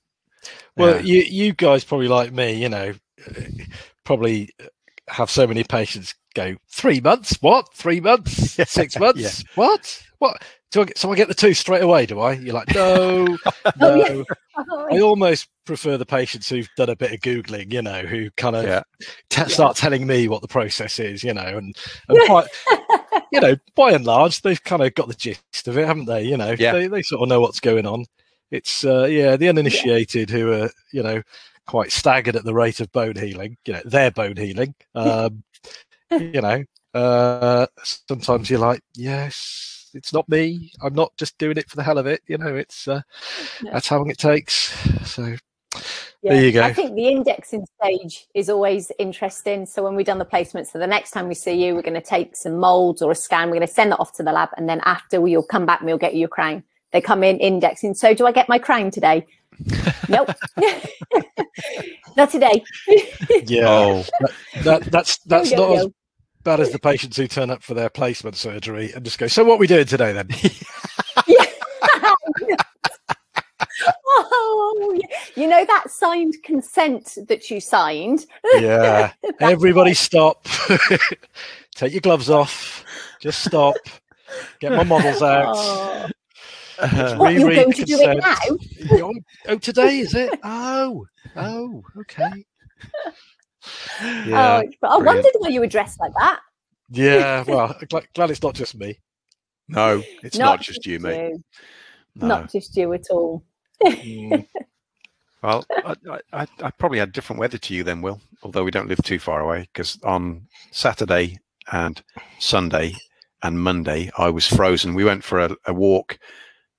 Well, 0.76 0.98
Yeah. 0.98 1.02
you 1.02 1.22
you 1.22 1.54
guys 1.54 1.84
probably 1.84 2.08
like 2.08 2.32
me, 2.32 2.54
you 2.54 2.70
know, 2.70 2.94
probably 4.04 4.50
have 5.08 5.30
so 5.30 5.48
many 5.48 5.64
patients 5.64 6.14
go 6.36 6.56
three 6.70 7.00
months. 7.00 7.38
What? 7.42 7.74
Three 7.74 8.00
months? 8.00 8.52
Six 8.70 9.00
months? 9.00 9.44
What? 9.56 10.04
What? 10.20 10.44
Do 10.71 10.81
I 10.81 10.86
get, 10.86 10.98
so 11.00 11.12
I 11.12 11.16
get 11.16 11.27
the 11.27 11.33
two 11.33 11.54
straight 11.56 11.81
away? 11.81 12.06
Do 12.06 12.19
I? 12.19 12.33
You're 12.33 12.54
like, 12.54 12.74
no, 12.75 13.25
no. 13.36 13.38
Oh, 13.81 13.95
yeah. 13.95 14.24
Oh, 14.71 14.88
I 14.92 15.00
almost 15.00 15.48
prefer 15.66 15.95
the 15.95 16.06
patients 16.06 16.50
who've 16.50 16.68
done 16.75 16.89
a 16.89 16.95
bit 16.95 17.13
of 17.13 17.21
googling, 17.21 17.71
you 17.71 17.81
know, 17.81 18.01
who 18.01 18.30
kind 18.36 18.57
of 18.57 18.66
Yeah. 18.66 18.81
te- 19.30 19.48
start 19.50 19.77
telling 19.77 20.06
me 20.06 20.27
what 20.27 20.42
the 20.42 20.50
process 20.50 21.00
is, 21.00 21.24
you 21.24 21.33
know, 21.33 21.45
and, 21.45 21.74
and 22.10 22.19
quite, 22.25 22.48
you 23.31 23.39
know, 23.39 23.56
by 23.75 23.94
and 23.94 24.04
large, 24.06 24.42
they've 24.42 24.62
kind 24.62 24.81
of 24.83 24.94
got 24.95 25.07
the 25.07 25.13
gist 25.13 25.68
of 25.69 25.77
it, 25.77 25.88
haven't 25.88 26.07
they? 26.07 26.24
You 26.24 26.36
know, 26.36 26.56
Yeah. 26.60 26.74
they, 26.74 26.88
they 26.88 27.01
sort 27.04 27.22
of 27.22 27.30
know 27.30 27.39
what's 27.39 27.62
going 27.62 27.86
on. 27.86 28.04
It's, 28.51 28.83
uh, 28.83 29.06
yeah, 29.06 29.38
the 29.38 29.48
uninitiated 29.48 30.30
who 30.30 30.51
are, 30.51 30.69
you 30.92 31.04
know, 31.04 31.22
quite 31.65 31.94
staggered 31.94 32.36
at 32.36 32.44
the 32.44 32.54
rate 32.54 32.81
of 32.81 32.92
bone 32.92 33.15
healing, 33.15 33.55
you 33.65 33.74
know, 33.74 33.82
their 33.86 34.12
bone 34.12 34.36
healing. 34.36 34.75
Um, 34.94 35.41
you 36.12 36.41
know, 36.41 36.63
uh, 36.94 37.67
sometimes 37.84 38.50
you're 38.50 38.60
like, 38.60 38.82
yes, 38.94 39.78
it's 39.93 40.13
not 40.13 40.27
me. 40.29 40.72
I'm 40.81 40.93
not 40.93 41.15
just 41.17 41.38
doing 41.38 41.58
it 41.58 41.69
for 41.69 41.75
the 41.75 41.84
hell 41.84 41.98
of 41.98 42.05
it. 42.08 42.22
You 42.27 42.38
know, 42.38 42.55
it's, 42.55 42.88
uh, 42.88 43.01
Yeah. 43.63 43.72
that's 43.74 43.88
how 43.88 43.98
long 43.98 44.10
it 44.10 44.17
takes. 44.17 44.74
So, 45.10 45.36
Yeah. 46.22 46.34
There 46.34 46.46
you 46.46 46.51
go. 46.51 46.63
I 46.63 46.74
think 46.74 46.96
the 46.96 47.08
indexing 47.08 47.65
stage 47.81 48.27
is 48.34 48.50
always 48.50 48.91
interesting. 49.00 49.65
So 49.65 49.84
when 49.84 49.96
we've 49.96 50.05
done 50.05 50.17
the 50.17 50.25
placement, 50.25 50.67
so 50.67 50.77
the 50.79 50.88
next 50.88 51.12
time 51.12 51.27
we 51.29 51.36
see 51.36 51.53
you, 51.63 51.75
we're 51.75 51.81
going 51.84 51.93
to 51.93 52.01
take 52.01 52.36
some 52.36 52.58
molds 52.58 53.01
or 53.01 53.12
a 53.12 53.15
scan. 53.15 53.48
We're 53.50 53.55
going 53.58 53.67
to 53.67 53.74
send 53.74 53.91
that 53.93 54.00
off 54.00 54.12
to 54.13 54.24
the 54.24 54.31
lab, 54.34 54.50
and 54.58 54.67
then 54.67 54.81
after 54.84 55.22
we'll 55.22 55.43
come 55.43 55.65
back 55.65 55.79
and 55.79 55.88
we'll 55.88 55.98
get 55.98 56.13
you 56.15 56.22
your 56.22 56.27
crown. 56.29 56.63
They 56.91 57.00
come 57.01 57.24
in 57.24 57.38
indexing. 57.38 57.93
So 57.93 58.13
do 58.13 58.25
I 58.25 58.31
get 58.31 58.50
my 58.50 58.58
crown 58.60 58.91
today? 58.91 59.27
nope, 60.10 60.29
not 62.17 62.31
today. 62.31 62.63
yeah. 63.46 63.65
Oh, 63.69 64.05
that 64.63 64.84
that's 64.91 65.19
that's 65.19 65.51
not 65.51 65.72
as 65.77 65.88
yo. 66.39 66.43
bad 66.43 66.60
as 66.60 66.72
the 66.72 66.79
patients 66.79 67.17
who 67.17 67.27
turn 67.27 67.50
up 67.50 67.63
for 67.63 67.74
their 67.74 67.89
placement 67.89 68.36
surgery 68.36 68.91
and 68.93 69.03
just 69.05 69.19
go. 69.19 69.27
So 69.27 69.43
what 69.43 69.55
are 69.55 69.60
we 69.60 69.67
doing 69.67 69.86
today 69.86 70.13
then? 70.13 70.29
Oh, 74.12 75.00
you 75.36 75.48
know 75.48 75.63
that 75.65 75.89
signed 75.89 76.36
consent 76.43 77.17
that 77.27 77.50
you 77.50 77.62
signed. 77.62 78.25
yeah, 78.55 79.13
everybody 79.39 79.93
stop. 79.93 80.48
Take 81.75 81.93
your 81.93 82.01
gloves 82.01 82.29
off. 82.29 82.84
Just 83.22 83.43
stop. 83.43 83.75
Get 84.60 84.72
my 84.74 84.84
models 84.84 85.22
out. 85.22 85.55
Oh, 85.55 86.08
uh, 86.79 87.15
what 87.15 87.34
you're 87.34 87.48
Reread 87.48 87.63
going 87.63 87.74
to 87.74 87.86
do 87.86 88.00
it 88.00 88.17
now? 88.17 88.36
Oh, 89.05 89.13
oh, 89.48 89.58
today 89.58 90.00
is 90.00 90.13
it? 90.13 90.39
Oh, 90.43 91.05
oh, 91.36 91.84
okay. 92.00 92.46
Yeah, 94.02 94.58
oh, 94.58 94.60
it's- 94.62 94.74
I 94.84 94.88
brilliant. 94.88 95.06
wondered 95.06 95.32
why 95.40 95.50
you 95.50 95.60
were 95.60 95.68
dressed 95.68 96.00
like 96.00 96.14
that. 96.14 96.40
yeah. 96.90 97.44
Well, 97.48 97.76
glad, 97.90 98.08
glad 98.16 98.32
it's 98.32 98.42
not 98.44 98.56
just 98.56 98.76
me. 98.76 99.00
no, 99.68 100.04
it's 100.24 100.38
not, 100.38 100.62
just 100.62 100.86
you, 100.86 101.00
mate. 101.00 101.34
No. 102.16 102.28
Not 102.28 102.52
just 102.52 102.76
you 102.76 102.94
at 102.94 103.06
all. 103.12 103.44
Mm, 103.84 104.46
Well, 105.42 105.66
I, 105.72 105.96
I, 106.10 106.20
I- 106.34 106.48
I 106.64 106.72
probably 106.72 107.00
had 107.00 107.12
different 107.14 107.40
weather 107.40 107.58
to 107.58 107.74
you 107.74 107.84
then, 107.84 108.02
Will. 108.02 108.20
Although 108.44 108.64
we 108.66 108.72
don't 108.72 108.90
live 108.90 109.02
too 109.04 109.20
far 109.20 109.40
away, 109.42 109.70
because 109.74 109.98
on 110.04 110.48
Saturday 110.72 111.38
and 111.72 112.02
Sunday 112.40 112.96
and 113.42 113.58
Monday 113.62 114.12
I 114.18 114.30
was 114.30 114.46
frozen. 114.48 114.94
We 114.96 115.06
went 115.06 115.24
for 115.24 115.40
a, 115.40 115.56
a 115.66 115.74
walk, 115.74 116.20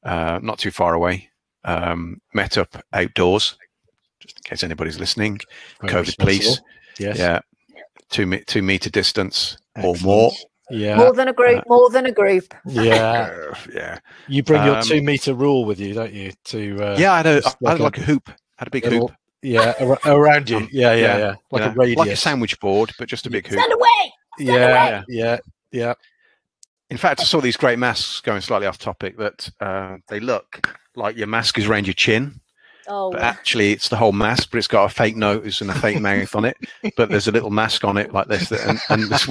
uh, 0.04 0.40
not 0.42 0.58
too 0.58 0.70
far 0.70 0.92
away. 0.94 1.30
Um, 1.64 2.20
met 2.34 2.58
up 2.58 2.82
outdoors, 2.92 3.56
just 4.20 4.36
in 4.38 4.42
case 4.50 4.62
anybody's 4.62 4.98
listening. 5.00 5.40
very 5.80 5.92
COVID, 6.04 6.18
please. 6.18 6.60
Responsible. 7.08 7.24
Yes. 7.34 7.42
Yeah, 7.76 7.82
two 8.10 8.26
me- 8.26 8.44
two 8.46 8.62
meter 8.62 8.90
distance 8.90 9.56
or 9.82 9.94
more. 10.02 10.30
Yeah. 10.72 10.96
More 10.98 11.12
than 11.12 11.26
a 11.26 11.32
group, 11.32 11.64
more 11.68 11.90
than 11.90 12.06
a 12.06 12.12
group. 12.12 12.54
Yeah. 12.66 13.30
Uh, 13.50 13.54
yeah, 13.74 13.98
You 14.28 14.42
bring 14.44 14.64
your 14.64 14.76
Um, 14.76 14.82
two 14.84 15.02
meter 15.02 15.34
rule 15.34 15.64
with 15.64 15.80
you, 15.80 15.94
don't 15.94 16.12
you? 16.12 16.30
To 16.44 16.78
uh, 16.92 16.96
yeah. 16.98 17.12
I 17.12 17.16
had 17.18 17.26
a, 17.26 17.40
just 17.40 17.56
I 17.66 17.70
had 17.70 17.80
like 17.80 17.96
like 17.96 17.98
a 17.98 18.02
hoop. 18.06 18.30
Had 18.56 18.68
a 18.68 18.70
big 18.70 18.84
little- 18.84 19.08
hoop. 19.08 19.16
yeah, 19.42 19.74
ar- 19.80 19.98
around 20.06 20.48
you. 20.48 20.58
Um, 20.58 20.68
yeah, 20.70 20.92
yeah, 20.94 21.00
yeah, 21.00 21.18
yeah. 21.18 21.34
Like 21.50 21.62
you 21.62 21.66
a 21.66 21.68
know, 21.70 21.74
radius. 21.74 21.98
like 21.98 22.10
a 22.10 22.16
sandwich 22.16 22.60
board, 22.60 22.92
but 22.98 23.08
just 23.08 23.26
a 23.26 23.30
big 23.30 23.46
hoop. 23.48 23.58
Stand 23.58 23.72
away! 23.72 24.12
Yeah, 24.38 25.02
yeah, 25.08 25.38
yeah. 25.72 25.94
In 26.88 26.96
fact, 26.96 27.20
I 27.20 27.24
saw 27.24 27.40
these 27.40 27.56
great 27.56 27.78
masks 27.78 28.20
going 28.20 28.40
slightly 28.40 28.66
off 28.68 28.78
topic 28.78 29.16
that 29.18 29.50
uh, 29.60 29.96
they 30.08 30.20
look 30.20 30.68
like 30.94 31.16
your 31.16 31.26
mask 31.26 31.58
is 31.58 31.66
around 31.66 31.86
your 31.86 31.94
chin, 31.94 32.40
Oh, 32.92 33.12
but 33.12 33.20
actually 33.20 33.72
it's 33.72 33.88
the 33.88 33.96
whole 33.96 34.12
mask, 34.12 34.50
but 34.50 34.58
it's 34.58 34.66
got 34.66 34.84
a 34.84 34.88
fake 34.94 35.16
nose 35.16 35.60
and 35.60 35.70
a 35.70 35.74
fake 35.74 36.00
mouth 36.08 36.34
on 36.34 36.44
it. 36.44 36.56
But 36.96 37.08
there's 37.08 37.28
a 37.28 37.32
little 37.32 37.50
mask 37.50 37.84
on 37.84 37.96
it 37.96 38.12
like 38.12 38.26
this, 38.28 38.48
that- 38.48 38.66
and, 38.68 38.78
and 38.90 39.10
this, 39.10 39.26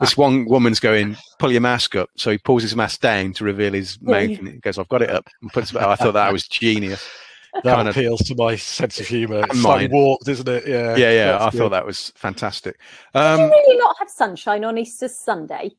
this 0.00 0.16
one 0.16 0.46
woman's 0.46 0.80
going, 0.80 1.16
"Pull 1.38 1.52
your 1.52 1.60
mask 1.60 1.94
up." 1.96 2.08
So 2.16 2.30
he 2.30 2.38
pulls 2.38 2.62
his 2.62 2.74
mask 2.74 3.00
down 3.00 3.32
to 3.34 3.44
reveal 3.44 3.72
his 3.74 4.00
mouth, 4.00 4.38
and 4.38 4.48
he 4.48 4.54
goes, 4.58 4.78
"I've 4.78 4.88
got 4.88 5.02
it 5.02 5.10
up." 5.10 5.28
And 5.42 5.52
puts. 5.52 5.74
I 5.76 5.94
thought 5.96 6.12
that 6.14 6.32
was 6.32 6.48
genius. 6.48 7.06
That 7.62 7.76
Kind 7.76 7.86
of- 7.88 7.96
appeals 7.96 8.18
to 8.22 8.34
my 8.34 8.56
sense 8.56 8.98
of 8.98 9.06
humour. 9.06 9.38
It's 9.42 9.50
And 9.50 9.58
slightly 9.60 9.86
warped, 9.86 10.26
isn't 10.26 10.48
it? 10.48 10.66
Yeah, 10.66 10.96
Yeah, 10.96 11.12
yeah, 11.12 11.38
I 11.40 11.50
good. 11.50 11.58
thought 11.58 11.68
that 11.68 11.86
was 11.86 12.12
fantastic. 12.16 12.80
did 13.14 13.20
Um, 13.22 13.38
you 13.42 13.46
really 13.46 13.76
not 13.78 13.94
have 14.00 14.10
sunshine 14.10 14.64
on 14.64 14.76
Easter 14.76 15.06
Sunday? 15.06 15.70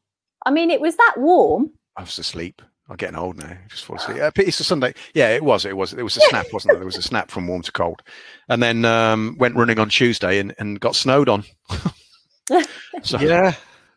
I 0.45 0.51
mean, 0.51 0.71
it 0.71 0.79
was 0.79 0.95
that 0.95 1.15
warm. 1.17 1.71
I 1.97 2.03
was 2.03 2.17
asleep. 2.17 2.61
I'm 2.87 2.97
getting 2.97 3.15
old 3.17 3.37
now. 3.37 3.57
Just 3.67 3.83
fall 3.85 3.95
asleep. 3.95 4.21
Uh, 4.21 4.31
It's 4.37 4.59
a 4.59 4.63
Sunday. 4.63 4.93
Yeah, 5.15 5.29
it 5.29 5.43
was. 5.43 5.65
It 5.65 5.75
was. 5.75 5.93
It 5.93 6.03
was 6.03 6.17
a 6.17 6.21
snap, 6.21 6.45
wasn't 6.53 6.73
it? 6.73 6.77
There 6.77 6.85
was 6.85 6.97
a 6.97 7.01
snap 7.01 7.31
from 7.31 7.47
warm 7.47 7.63
to 7.63 7.71
cold, 7.71 8.03
and 8.47 8.61
then 8.61 8.85
um, 8.85 9.35
went 9.39 9.55
running 9.55 9.79
on 9.79 9.89
Tuesday 9.89 10.37
and, 10.39 10.53
and 10.59 10.79
got 10.79 10.95
snowed 10.95 11.27
on. 11.27 11.43
so 13.01 13.19
Yeah, 13.19 13.53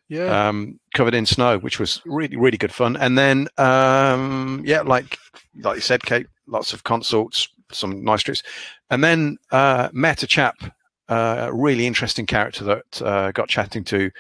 yeah. 0.09 0.49
um, 0.49 0.79
covered 0.95 1.15
in 1.15 1.27
snow, 1.27 1.59
which 1.59 1.79
was 1.79 2.01
really 2.07 2.37
really 2.37 2.57
good 2.59 2.73
fun. 2.73 2.97
And 2.97 3.19
then 3.19 3.49
um, 3.59 4.63
yeah, 4.65 4.81
like 4.81 5.19
like 5.61 5.77
you 5.77 5.83
said, 5.83 6.03
Kate, 6.03 6.27
lots 6.47 6.73
of 6.73 6.85
consults, 6.85 7.49
some 7.71 8.03
nice 8.03 8.23
trips, 8.23 8.43
and 8.91 9.05
then 9.05 9.37
uh, 9.51 9.91
met 9.93 10.23
a 10.23 10.27
chap, 10.27 10.57
uh, 11.11 11.49
a 11.49 11.53
really 11.53 11.87
interesting 11.87 12.25
character 12.27 12.65
that 12.65 13.03
uh, 13.03 13.33
got 13.33 13.49
chatting 13.49 13.85
to. 13.85 14.11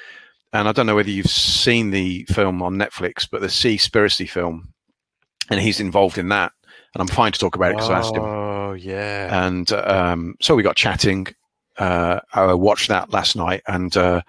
And 0.52 0.66
I 0.68 0.72
don't 0.72 0.86
know 0.86 0.94
whether 0.94 1.10
you've 1.10 1.26
seen 1.30 1.90
the 1.90 2.24
film 2.24 2.62
on 2.62 2.76
Netflix, 2.76 3.28
but 3.30 3.40
the 3.40 3.48
Seaspiracy 3.48 4.28
film, 4.28 4.72
and 5.50 5.60
he's 5.60 5.80
involved 5.80 6.16
in 6.18 6.28
that. 6.30 6.52
And 6.94 7.02
I'm 7.02 7.06
fine 7.08 7.32
to 7.32 7.38
talk 7.38 7.54
about 7.54 7.72
it 7.72 7.76
because 7.76 7.90
I 7.90 7.98
asked 7.98 8.16
him. 8.16 8.22
Oh, 8.24 8.72
yeah. 8.72 9.46
And 9.46 9.70
um, 9.72 10.36
so 10.40 10.54
we 10.54 10.62
got 10.62 10.76
chatting. 10.76 11.26
Uh, 11.76 12.20
I 12.32 12.54
watched 12.54 12.88
that 12.88 13.12
last 13.12 13.36
night, 13.36 13.62
and 13.68 13.94
uh, 13.96 14.22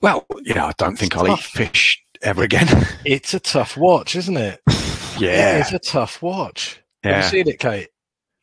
well, 0.00 0.26
you 0.42 0.54
know, 0.54 0.64
I 0.66 0.72
don't 0.78 0.98
think 0.98 1.16
I'll 1.16 1.28
eat 1.28 1.40
fish 1.40 2.02
ever 2.22 2.42
again. 2.42 2.66
It's 3.04 3.34
a 3.34 3.40
tough 3.40 3.76
watch, 3.76 4.14
isn't 4.16 4.36
it? 4.36 4.60
yeah, 5.18 5.58
It's 5.60 5.72
a 5.72 5.78
tough 5.78 6.22
watch. 6.22 6.80
Have 7.02 7.16
you 7.16 7.22
seen 7.30 7.48
it, 7.48 7.58
Kate? 7.58 7.88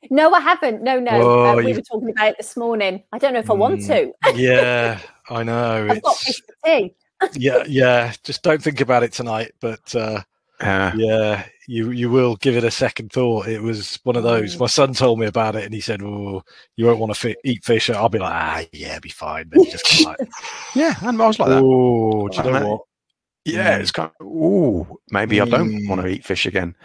No, 0.09 0.31
I 0.31 0.39
haven't. 0.39 0.81
No, 0.83 0.99
no. 0.99 1.19
Whoa, 1.19 1.53
uh, 1.53 1.55
we 1.57 1.69
you- 1.69 1.75
were 1.75 1.81
talking 1.81 2.09
about 2.09 2.29
it 2.29 2.37
this 2.37 2.55
morning. 2.57 3.03
I 3.11 3.17
don't 3.17 3.33
know 3.33 3.39
if 3.39 3.49
I 3.51 3.53
want 3.53 3.81
Mm, 3.81 3.87
to. 3.87 4.35
yeah, 4.35 4.99
I 5.29 5.43
know. 5.43 5.87
I've 5.89 6.01
got 6.01 6.13
It's, 6.15 6.23
fish 6.23 6.41
for 6.45 6.55
tea. 6.79 6.93
yeah, 7.35 7.63
yeah. 7.67 8.13
Just 8.23 8.43
don't 8.43 8.61
think 8.61 8.81
about 8.81 9.03
it 9.03 9.11
tonight. 9.13 9.51
But 9.59 9.93
uh, 9.95 10.21
Uh, 10.59 10.91
yeah, 10.95 11.45
you 11.67 11.91
you 11.91 12.09
will 12.09 12.35
give 12.37 12.55
it 12.57 12.63
a 12.63 12.71
second 12.71 13.11
thought. 13.11 13.47
It 13.47 13.61
was 13.61 13.99
one 14.03 14.15
of 14.15 14.23
those. 14.23 14.55
Mm. 14.55 14.61
My 14.61 14.65
son 14.67 14.93
told 14.93 15.19
me 15.19 15.27
about 15.27 15.55
it, 15.55 15.65
and 15.65 15.73
he 15.73 15.81
said, 15.81 16.01
"Oh, 16.01 16.41
you 16.75 16.85
won't 16.85 16.99
want 16.99 17.13
to 17.13 17.19
fi- 17.19 17.35
eat 17.43 17.63
fish." 17.63 17.89
I'll 17.91 18.09
be 18.09 18.17
like, 18.19 18.33
"Ah, 18.33 18.63
yeah, 18.71 18.97
be 18.99 19.09
fine." 19.09 19.49
Then 19.51 19.65
just 19.65 20.03
like, 20.05 20.17
yeah, 20.75 20.95
and 21.03 21.21
I 21.21 21.27
was 21.27 21.39
like 21.39 21.49
that. 21.49 21.61
"Oh, 21.63 22.27
do 22.29 22.37
you 22.37 22.43
Like 22.43 22.45
know 22.45 22.59
that. 22.59 22.67
what?" 22.67 22.81
Yeah, 23.45 23.77
Mm. 23.77 23.81
it's 23.81 23.91
kind 23.91 24.11
of, 24.19 24.25
ooh, 24.25 24.99
maybe 25.11 25.39
I 25.39 25.45
don't 25.45 25.87
want 25.87 26.01
Mm. 26.01 26.05
to 26.05 26.09
eat 26.09 26.25
fish 26.25 26.45
again. 26.45 26.75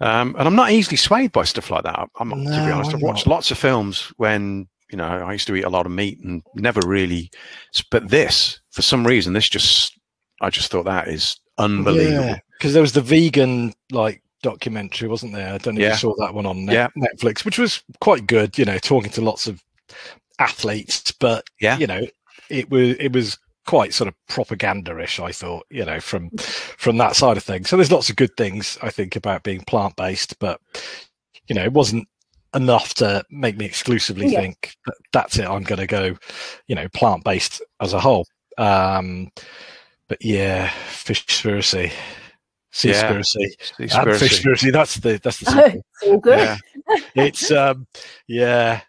Um, 0.00 0.36
and 0.38 0.46
I'm 0.46 0.54
not 0.56 0.70
easily 0.70 0.96
swayed 0.96 1.32
by 1.32 1.42
stuff 1.44 1.70
like 1.72 1.82
that. 1.84 2.08
I'm, 2.20 2.30
to 2.30 2.36
be 2.36 2.70
honest. 2.70 2.94
I've 2.94 3.02
watched 3.02 3.26
not. 3.26 3.32
lots 3.34 3.50
of 3.50 3.58
films 3.58 4.12
when, 4.16 4.68
you 4.90 4.96
know, 4.98 5.04
I 5.04 5.32
used 5.32 5.46
to 5.48 5.56
eat 5.56 5.64
a 5.64 5.68
lot 5.70 5.86
of 5.86 5.92
meat 5.92 6.18
and 6.20 6.42
never 6.54 6.80
really, 6.86 7.30
but 7.90 8.08
this, 8.08 8.60
for 8.70 8.82
some 8.82 9.06
reason, 9.06 9.32
this 9.32 9.48
just, 9.48 9.98
I 10.40 10.50
just 10.50 10.70
thought 10.70 10.84
that 10.84 11.08
is 11.08 11.38
unbelievable. 11.58 12.36
Because 12.52 12.72
there 12.72 12.82
was 12.82 12.92
the 12.92 13.00
vegan 13.02 13.74
like 13.92 14.22
documentary, 14.42 15.08
wasn't 15.08 15.32
there? 15.34 15.52
I 15.54 15.58
don't 15.58 15.74
know 15.74 15.80
if 15.80 15.84
Yeah. 15.84 15.92
you 15.92 15.98
saw 15.98 16.14
that 16.18 16.34
one 16.34 16.46
on 16.46 16.64
Net- 16.64 16.92
Yeah. 16.96 17.08
Netflix, 17.08 17.44
which 17.44 17.58
was 17.58 17.82
quite 18.00 18.26
good. 18.26 18.56
You 18.58 18.64
know, 18.64 18.78
talking 18.78 19.10
to 19.12 19.20
lots 19.20 19.46
of 19.46 19.62
athletes, 20.38 21.12
but 21.12 21.44
Yeah. 21.60 21.76
you 21.78 21.86
know, 21.86 22.06
it 22.48 22.70
was 22.70 22.96
it 22.98 23.12
was 23.12 23.38
quite 23.66 23.92
sort 23.92 24.08
of 24.08 24.14
propaganda-ish. 24.28 25.20
I 25.20 25.32
thought, 25.32 25.66
you 25.70 25.84
know, 25.84 26.00
from 26.00 26.30
from 26.38 26.96
that 26.98 27.16
side 27.16 27.36
of 27.36 27.42
things. 27.44 27.68
So 27.68 27.76
there's 27.76 27.92
lots 27.92 28.08
of 28.10 28.16
good 28.16 28.36
things 28.36 28.78
I 28.82 28.90
think 28.90 29.16
about 29.16 29.42
being 29.42 29.60
plant-based, 29.62 30.38
but 30.38 30.60
you 31.48 31.54
know, 31.54 31.64
it 31.64 31.72
wasn't 31.72 32.08
enough 32.54 32.94
to 32.94 33.24
make 33.30 33.56
me 33.56 33.64
exclusively 33.66 34.28
Yeah. 34.28 34.40
think 34.40 34.74
that 34.86 34.94
that's 35.12 35.38
it. 35.38 35.46
I'm 35.46 35.62
going 35.64 35.80
to 35.80 35.86
go, 35.86 36.16
you 36.66 36.74
know, 36.74 36.88
plant-based 36.88 37.62
as 37.80 37.92
a 37.92 38.00
whole. 38.00 38.26
Um, 38.56 39.30
but 40.08 40.18
yeah, 40.24 40.70
fish 40.88 41.24
conspiracy, 41.26 41.92
sea 42.72 42.90
Yeah. 42.90 43.08
conspiracy, 43.12 43.56
and 43.78 43.90
Seaspiracy. 43.90 44.18
fish 44.18 44.30
conspiracy. 44.30 44.70
That's 44.70 44.94
the 44.96 45.20
that's 45.22 45.38
the. 45.40 45.46
sequel. 45.50 45.82
it's 46.00 46.02
all 46.06 46.18
good. 46.18 46.38
Yeah. 46.38 46.56
it's 47.14 47.50
um, 47.50 47.86
yeah. 48.26 48.80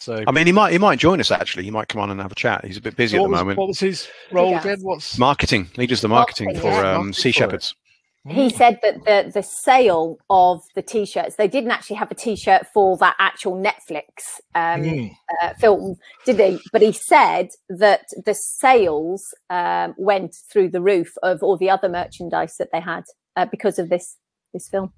So 0.00 0.22
I 0.26 0.30
mean, 0.30 0.46
he 0.46 0.52
might, 0.52 0.70
he 0.72 0.78
might 0.78 0.98
join 0.98 1.18
us 1.20 1.30
actually. 1.32 1.64
He 1.64 1.70
might 1.72 1.88
come 1.88 2.00
on 2.00 2.10
and 2.10 2.20
have 2.20 2.30
a 2.30 2.36
chat. 2.36 2.64
He's 2.64 2.76
a 2.76 2.80
bit 2.80 2.94
busy 2.96 3.16
at 3.16 3.22
the 3.22 3.28
was, 3.28 3.40
moment. 3.40 3.58
what 3.58 3.68
was 3.68 3.80
his 3.80 4.08
role 4.30 4.50
Yeah. 4.52 4.60
again? 4.60 4.78
What's 4.82 5.18
Marketing. 5.18 5.68
He 5.74 5.86
does 5.88 6.00
the 6.00 6.08
marketing, 6.08 6.52
Marketing, 6.52 6.70
for 6.70 6.82
yeah. 6.82 6.96
um, 6.96 7.12
Sea 7.12 7.32
Shepherds. 7.32 7.72
it. 7.72 7.87
Shepherds. 8.26 8.40
He 8.52 8.56
said 8.56 8.80
that 8.82 9.04
the 9.04 9.30
the 9.32 9.42
sale 9.42 10.18
of 10.28 10.62
the 10.74 10.82
t-shirts, 10.82 11.36
they 11.36 11.48
didn't 11.48 11.70
actually 11.70 11.96
have 11.96 12.10
a 12.10 12.14
t-shirt 12.14 12.66
for 12.74 12.96
that 12.98 13.16
actual 13.18 13.54
Netflix 13.56 14.40
um, 14.54 14.82
Mm. 14.82 15.10
uh, 15.42 15.54
film, 15.54 15.96
did 16.26 16.36
they? 16.36 16.58
But 16.72 16.82
he 16.82 16.92
said 16.92 17.50
that 17.68 18.06
the 18.26 18.34
sales 18.34 19.34
um, 19.50 19.94
went 19.96 20.34
through 20.50 20.70
the 20.70 20.80
roof 20.82 21.14
of 21.22 21.42
all 21.42 21.56
the 21.56 21.70
other 21.70 21.88
merchandise 21.88 22.56
that 22.58 22.68
they 22.72 22.80
had 22.80 23.04
uh, 23.36 23.46
because 23.46 23.78
of 23.78 23.88
this 23.88 24.16
this 24.52 24.68
film. 24.68 24.92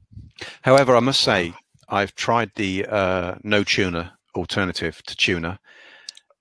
However, 0.62 0.96
I 0.96 1.00
must 1.00 1.20
say, 1.20 1.52
I've 1.88 2.14
tried 2.14 2.50
the 2.56 2.86
uh, 2.86 3.34
no 3.44 3.62
tuna 3.64 4.16
alternative 4.34 5.02
to 5.06 5.16
tuna, 5.16 5.58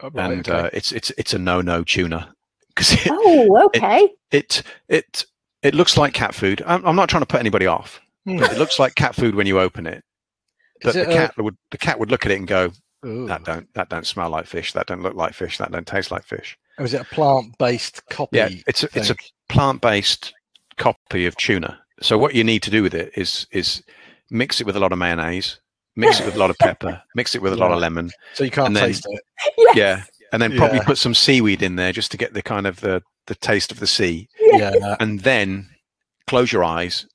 Oh, 0.02 0.10
right, 0.12 0.32
and 0.32 0.48
okay. 0.48 0.60
uh, 0.60 0.70
it's 0.74 0.92
it's 0.92 1.12
it's 1.18 1.34
a 1.34 1.40
no 1.40 1.60
no 1.62 1.84
tuna 1.84 2.34
because 2.70 2.98
Oh, 3.10 3.66
okay. 3.66 4.10
it 4.32 4.62
it 4.62 4.64
it 4.88 5.26
looks 5.64 5.98
like 5.98 6.14
cat 6.14 6.34
food. 6.34 6.62
I'm, 6.66 6.86
I'm 6.86 6.96
not 6.96 7.10
trying 7.10 7.22
to 7.22 7.28
put 7.28 7.40
anybody 7.40 7.66
off. 7.68 8.00
Hmm. 8.26 8.38
But 8.40 8.52
it 8.54 8.58
looks 8.58 8.80
like 8.80 8.96
cat 8.96 9.16
food 9.16 9.36
when 9.36 9.48
you 9.48 9.60
open 9.60 9.86
it. 9.88 10.04
But 10.82 10.90
Is 10.90 10.96
the 10.96 11.02
it 11.02 11.10
a- 11.10 11.14
cat 11.14 11.38
would 11.38 11.58
the 11.72 11.78
cat 11.78 12.00
would 12.00 12.12
look 12.12 12.26
at 12.26 12.32
it 12.32 12.38
and 12.38 12.48
go, 12.48 12.72
Ooh. 13.06 13.28
"That 13.28 13.44
don't 13.44 13.68
that 13.74 13.90
don't 13.90 14.08
smell 14.08 14.30
like 14.30 14.46
fish. 14.46 14.74
That 14.74 14.88
don't 14.88 15.02
look 15.02 15.16
like 15.16 15.34
fish. 15.34 15.58
That 15.58 15.72
don't 15.72 15.88
taste 15.88 16.12
like 16.12 16.24
fish." 16.24 16.58
Oh, 16.78 16.84
is 16.84 16.94
it 16.94 17.02
a 17.02 17.06
plant-based 17.06 18.02
copy? 18.10 18.38
Yeah, 18.38 18.48
it's 18.66 18.84
a, 18.84 18.90
it's 18.94 19.10
a 19.10 19.16
plant 19.50 19.82
based 19.82 20.34
copy 20.78 21.26
of 21.26 21.36
tuna. 21.36 21.78
So 22.02 22.18
what 22.18 22.34
you 22.34 22.46
need 22.46 22.64
to 22.64 22.70
do 22.72 22.82
with 22.82 22.94
it 22.94 23.12
is 23.18 23.46
is 23.52 23.84
mix 24.30 24.62
it 24.62 24.66
with 24.68 24.78
a 24.78 24.80
lot 24.80 24.94
of 24.94 24.98
mayonnaise, 24.98 25.60
mix 25.98 26.22
it 26.22 26.26
with 26.26 26.36
a 26.36 26.40
lot 26.40 26.50
of 26.50 26.58
pepper, 26.60 27.02
mix 27.16 27.36
it 27.36 27.42
with 27.42 27.52
a 27.52 27.58
lot 27.58 27.72
of 27.74 27.80
lemon, 27.80 28.12
so 28.34 28.46
you 28.46 28.52
can't 28.52 28.74
then- 28.74 28.86
taste 28.88 29.06
it. 29.10 29.22
Yes. 29.58 29.76
yeah, 29.76 30.04
and 30.32 30.42
then 30.42 30.56
probably 30.58 30.78
Yeah. 30.78 30.84
put 30.86 30.98
some 30.98 31.14
seaweed 31.14 31.62
in 31.62 31.76
there 31.76 31.92
just 31.92 32.12
to 32.12 32.18
get 32.18 32.34
the 32.34 32.42
kind 32.42 32.68
of 32.68 32.82
the 32.82 33.02
the 33.28 33.36
taste 33.36 33.72
of 33.72 33.80
the 33.80 33.88
sea, 33.88 34.28
Yeah, 34.40 34.96
and 35.00 35.20
then 35.20 35.70
close 36.28 36.52
your 36.52 36.64
eyes, 36.64 37.06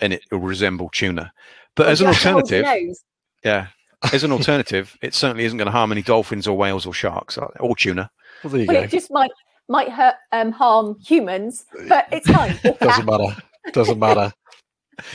and 0.00 0.12
it 0.12 0.22
will 0.30 0.40
resemble 0.40 0.90
tuna. 0.90 1.32
But 1.74 1.86
Oh, 1.86 1.90
as 1.90 2.00
an 2.02 2.08
just 2.12 2.22
hold 2.24 2.50
your 2.50 2.60
alternative, 2.64 2.96
yeah, 3.42 3.66
as 4.12 4.22
an 4.24 4.32
alternative, 4.32 4.96
it 5.00 5.14
certainly 5.14 5.44
isn't 5.44 5.56
going 5.56 5.66
to 5.66 5.72
harm 5.72 5.92
any 5.92 6.02
dolphins 6.02 6.46
or 6.46 6.56
whales 6.58 6.84
or 6.86 6.92
sharks 6.92 7.38
or, 7.38 7.46
or 7.58 7.74
tuna. 7.74 8.10
well, 8.44 8.50
there 8.50 8.60
you 8.60 8.66
Well, 8.66 8.76
go. 8.76 8.82
it 8.82 8.90
just 8.90 9.10
might 9.10 9.30
might 9.68 9.88
hurt 9.90 10.14
um, 10.32 10.52
harm 10.52 10.98
humans, 11.00 11.64
but 11.88 12.06
it's 12.12 12.30
fine. 12.30 12.52
Or 12.64 12.72
Doesn't 12.80 12.88
cats. 12.88 13.04
matter. 13.04 13.36
Doesn't 13.72 13.98
matter. 13.98 14.32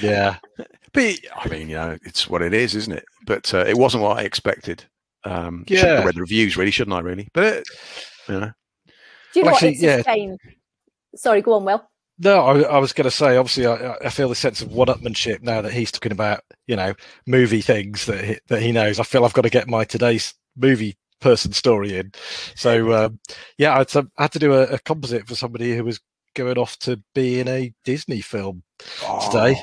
Yeah. 0.01 0.38
But 0.93 1.15
I 1.38 1.48
mean, 1.48 1.69
you 1.69 1.75
know, 1.77 1.98
it's 2.03 2.29
what 2.29 2.41
it 2.41 2.53
is, 2.53 2.75
isn't 2.75 2.91
it? 2.91 3.05
But 3.25 3.53
uh, 3.53 3.63
it 3.65 3.77
wasn't 3.77 4.03
what 4.03 4.17
I 4.17 4.24
expected. 4.24 4.83
Um, 5.24 5.66
Should 5.68 5.78
Yeah. 5.78 5.96
have 5.98 6.06
read 6.06 6.16
the 6.16 6.22
reviews, 6.22 6.58
really, 6.58 6.72
shouldn't 6.72 6.96
I? 6.96 7.00
Really, 7.00 7.28
but 7.34 7.44
it, 7.44 7.63
you 8.28 8.40
know, 8.40 8.51
Do 9.34 9.40
you 9.40 9.42
know 9.44 9.51
Well, 9.51 9.54
what? 9.54 9.63
It's 9.63 9.82
yeah. 9.82 10.01
Sorry, 11.16 11.42
go 11.42 11.54
on, 11.54 11.66
Will. 11.66 11.88
No, 12.20 12.42
I, 12.46 12.62
I 12.62 12.78
was 12.78 12.94
going 12.94 13.06
to 13.06 13.12
say. 13.12 13.36
Obviously, 13.38 13.66
I, 13.66 13.96
I 14.06 14.10
feel 14.10 14.30
the 14.30 14.36
sense 14.36 14.62
of 14.62 14.72
one-upmanship 14.72 15.42
now 15.42 15.62
that 15.62 15.74
he's 15.74 15.92
talking 15.92 16.12
about, 16.12 16.42
you 16.68 16.75
know, 16.75 16.94
movie 17.25 17.62
things 17.62 18.06
that 18.06 18.24
he, 18.24 18.38
that 18.48 18.62
he 18.62 18.72
knows. 18.72 19.00
I 19.00 19.04
feel 19.04 19.25
I've 19.25 19.34
got 19.34 19.42
to 19.42 19.50
get 19.50 19.68
my 19.68 19.84
today's 19.86 20.34
movie 20.56 20.96
person 21.20 21.51
story 21.51 21.98
in. 21.98 22.12
So, 22.56 22.94
um, 22.94 23.20
yeah, 23.58 23.74
I 23.74 23.80
had 23.80 23.88
to, 23.90 24.08
I 24.18 24.24
had 24.24 24.32
to 24.34 24.40
do 24.40 24.54
a, 24.54 24.63
a 24.63 24.80
composite 24.80 25.28
for 25.28 25.36
somebody 25.36 25.75
who 25.75 25.84
was 25.84 26.00
going 26.36 26.58
off 26.58 26.78
to 26.80 27.01
be 27.16 27.40
in 27.40 27.48
a 27.48 27.74
Disney 27.86 28.22
film 28.22 28.63
today. 29.25 29.60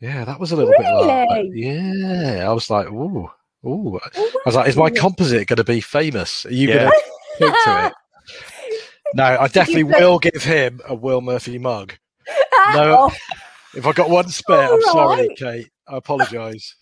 Yeah, 0.00 0.24
that 0.24 0.40
was 0.40 0.52
a 0.52 0.56
little 0.56 0.72
bit 0.78 0.86
like, 0.94 1.28
Really? 1.28 1.50
yeah. 1.54 2.48
I 2.48 2.52
was 2.54 2.70
like, 2.70 2.86
ooh, 2.88 3.30
ooh. 3.64 3.96
Uh, 3.96 4.08
oh, 4.16 4.24
I 4.24 4.30
Oh, 4.34 4.40
was 4.46 4.54
like, 4.54 4.68
is 4.68 4.76
my 4.76 4.90
composite 4.90 5.46
going 5.48 5.56
to 5.56 5.64
be 5.64 5.80
famous? 5.80 6.46
Are 6.46 6.52
you 6.52 6.68
Yeah. 6.68 6.74
going 6.78 6.90
to 6.90 7.00
speak 7.36 7.54
to 7.64 7.86
it? 7.86 7.92
No, 9.12 9.24
I 9.24 9.48
definitely 9.48 9.82
put- 9.84 9.98
will 10.00 10.18
give 10.20 10.44
him 10.44 10.80
a 10.88 10.94
Will 10.94 11.20
Murphy 11.20 11.58
mug. 11.58 11.94
No. 12.74 13.08
Oh, 13.10 13.16
If 13.74 13.84
I 13.86 13.92
got 13.92 14.08
one 14.10 14.28
spare, 14.28 14.66
I'm 14.68 14.72
All 14.74 14.80
sorry. 14.92 15.28
Kate. 15.36 15.68
I 15.88 15.96
apologise. 15.96 16.76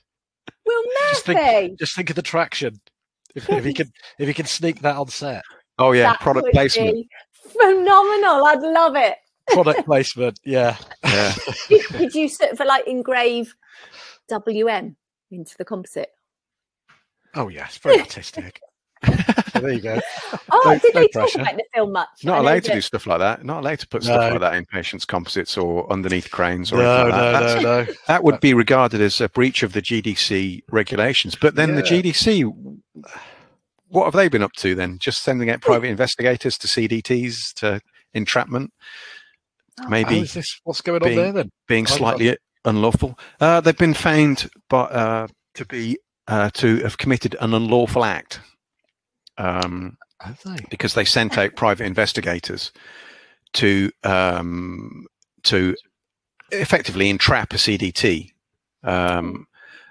Will 0.66 0.82
Just 1.10 1.24
think- 1.24 1.40
Murphy. 1.40 1.76
Just 1.78 1.96
think 1.96 2.10
of 2.10 2.16
the 2.16 2.22
traction. 2.22 2.80
If, 3.34 3.48
if 3.48 3.64
he 3.64 3.72
can, 3.72 3.90
if 4.18 4.26
he 4.28 4.34
can 4.34 4.44
sneak 4.46 4.80
that 4.82 4.96
on 4.96 5.08
set. 5.08 5.42
oh 5.78 5.92
yeah, 5.92 6.10
That 6.12 6.20
product 6.20 6.44
would 6.44 6.52
placement. 6.52 6.94
be 6.94 7.08
Phenomenal. 7.52 8.44
I'd 8.44 8.60
love 8.60 8.96
it. 8.96 9.14
Product 9.48 9.86
placement. 9.86 10.38
Yeah. 10.44 10.76
Yeah. 11.04 11.34
Did, 11.68 11.82
did 11.92 12.14
you 12.14 12.28
sort 12.28 12.50
of 12.52 12.60
like 12.66 12.86
engrave 12.86 13.54
WM 14.28 14.96
into 15.30 15.54
the 15.56 15.64
composite? 15.64 16.10
Oh 17.38 17.48
yes, 17.48 17.78
very 17.78 18.00
artistic. 18.00 18.60
So 19.52 19.60
there 19.60 19.72
you 19.72 19.80
go. 19.80 19.98
Oh, 20.52 20.60
No- 20.66 20.78
did 20.78 20.94
no 20.94 21.00
they 21.00 21.08
talk 21.08 21.34
about 21.34 21.56
the 21.56 21.64
film 21.74 21.92
much? 21.92 22.08
Not 22.22 22.40
allowed 22.40 22.64
to 22.64 22.72
do 22.72 22.80
stuff 22.80 23.06
like 23.06 23.18
that. 23.20 23.44
Not 23.44 23.60
allowed 23.60 23.78
to 23.80 23.88
put 23.88 24.02
stuff 24.04 24.30
like 24.32 24.40
that 24.40 24.54
in 24.54 24.66
patients' 24.66 25.04
composites 25.04 25.56
or 25.56 25.90
underneath 25.90 26.30
cranes 26.30 26.70
or 26.70 26.76
No, 26.78 27.06
anything 27.06 27.10
like 27.20 27.32
no, 27.32 27.40
that. 27.54 27.62
No, 27.62 27.82
no. 27.84 27.92
That 28.08 28.24
would 28.24 28.40
be 28.40 28.54
regarded 28.54 29.00
as 29.00 29.20
a 29.20 29.28
breach 29.30 29.62
of 29.62 29.72
the 29.72 29.80
GDC 29.80 30.62
regulations. 30.70 31.34
But 31.34 31.54
then 31.54 31.76
the 31.76 31.82
GDC, 31.82 32.44
what 33.88 34.04
have 34.04 34.12
they 34.14 34.28
been 34.28 34.42
up 34.42 34.52
to 34.58 34.74
then? 34.74 34.98
Just 34.98 35.22
sending 35.22 35.48
out 35.48 35.60
private 35.62 35.88
investigators 35.88 36.58
to 36.58 36.66
CDTs 36.68 37.54
to 37.54 37.80
entrapment, 38.14 38.72
Oh, 39.80 39.88
maybe 39.88 40.16
How 40.16 40.22
is 40.22 40.34
this? 40.34 40.60
What's 40.64 40.80
going 40.82 41.00
being- 41.02 41.18
on 41.18 41.24
there 41.24 41.32
then? 41.32 41.50
being 41.68 41.86
I- 41.86 41.92
I- 41.94 41.96
slightly 41.96 42.36
unlawful. 42.64 43.18
Uh, 43.40 43.60
they've 43.60 43.78
been 43.78 43.94
found 43.94 44.50
but, 44.68 44.92
uh, 44.92 45.28
to 45.54 45.64
be 45.64 45.98
uh, 46.28 46.50
to 46.50 46.76
have 46.82 46.98
committed 46.98 47.34
an 47.40 47.54
unlawful 47.54 48.04
act. 48.04 48.40
Um, 49.38 49.96
Have 50.20 50.40
they? 50.44 50.56
because 50.70 50.94
they 50.94 51.04
sent 51.04 51.38
out 51.38 51.56
private 51.56 51.86
investigators 51.86 52.70
to 53.54 53.90
um, 54.04 55.06
to 55.44 55.74
effectively 56.50 57.08
entrap 57.08 57.52
a 57.52 57.56
CDT 57.56 58.30
um, 58.84 59.46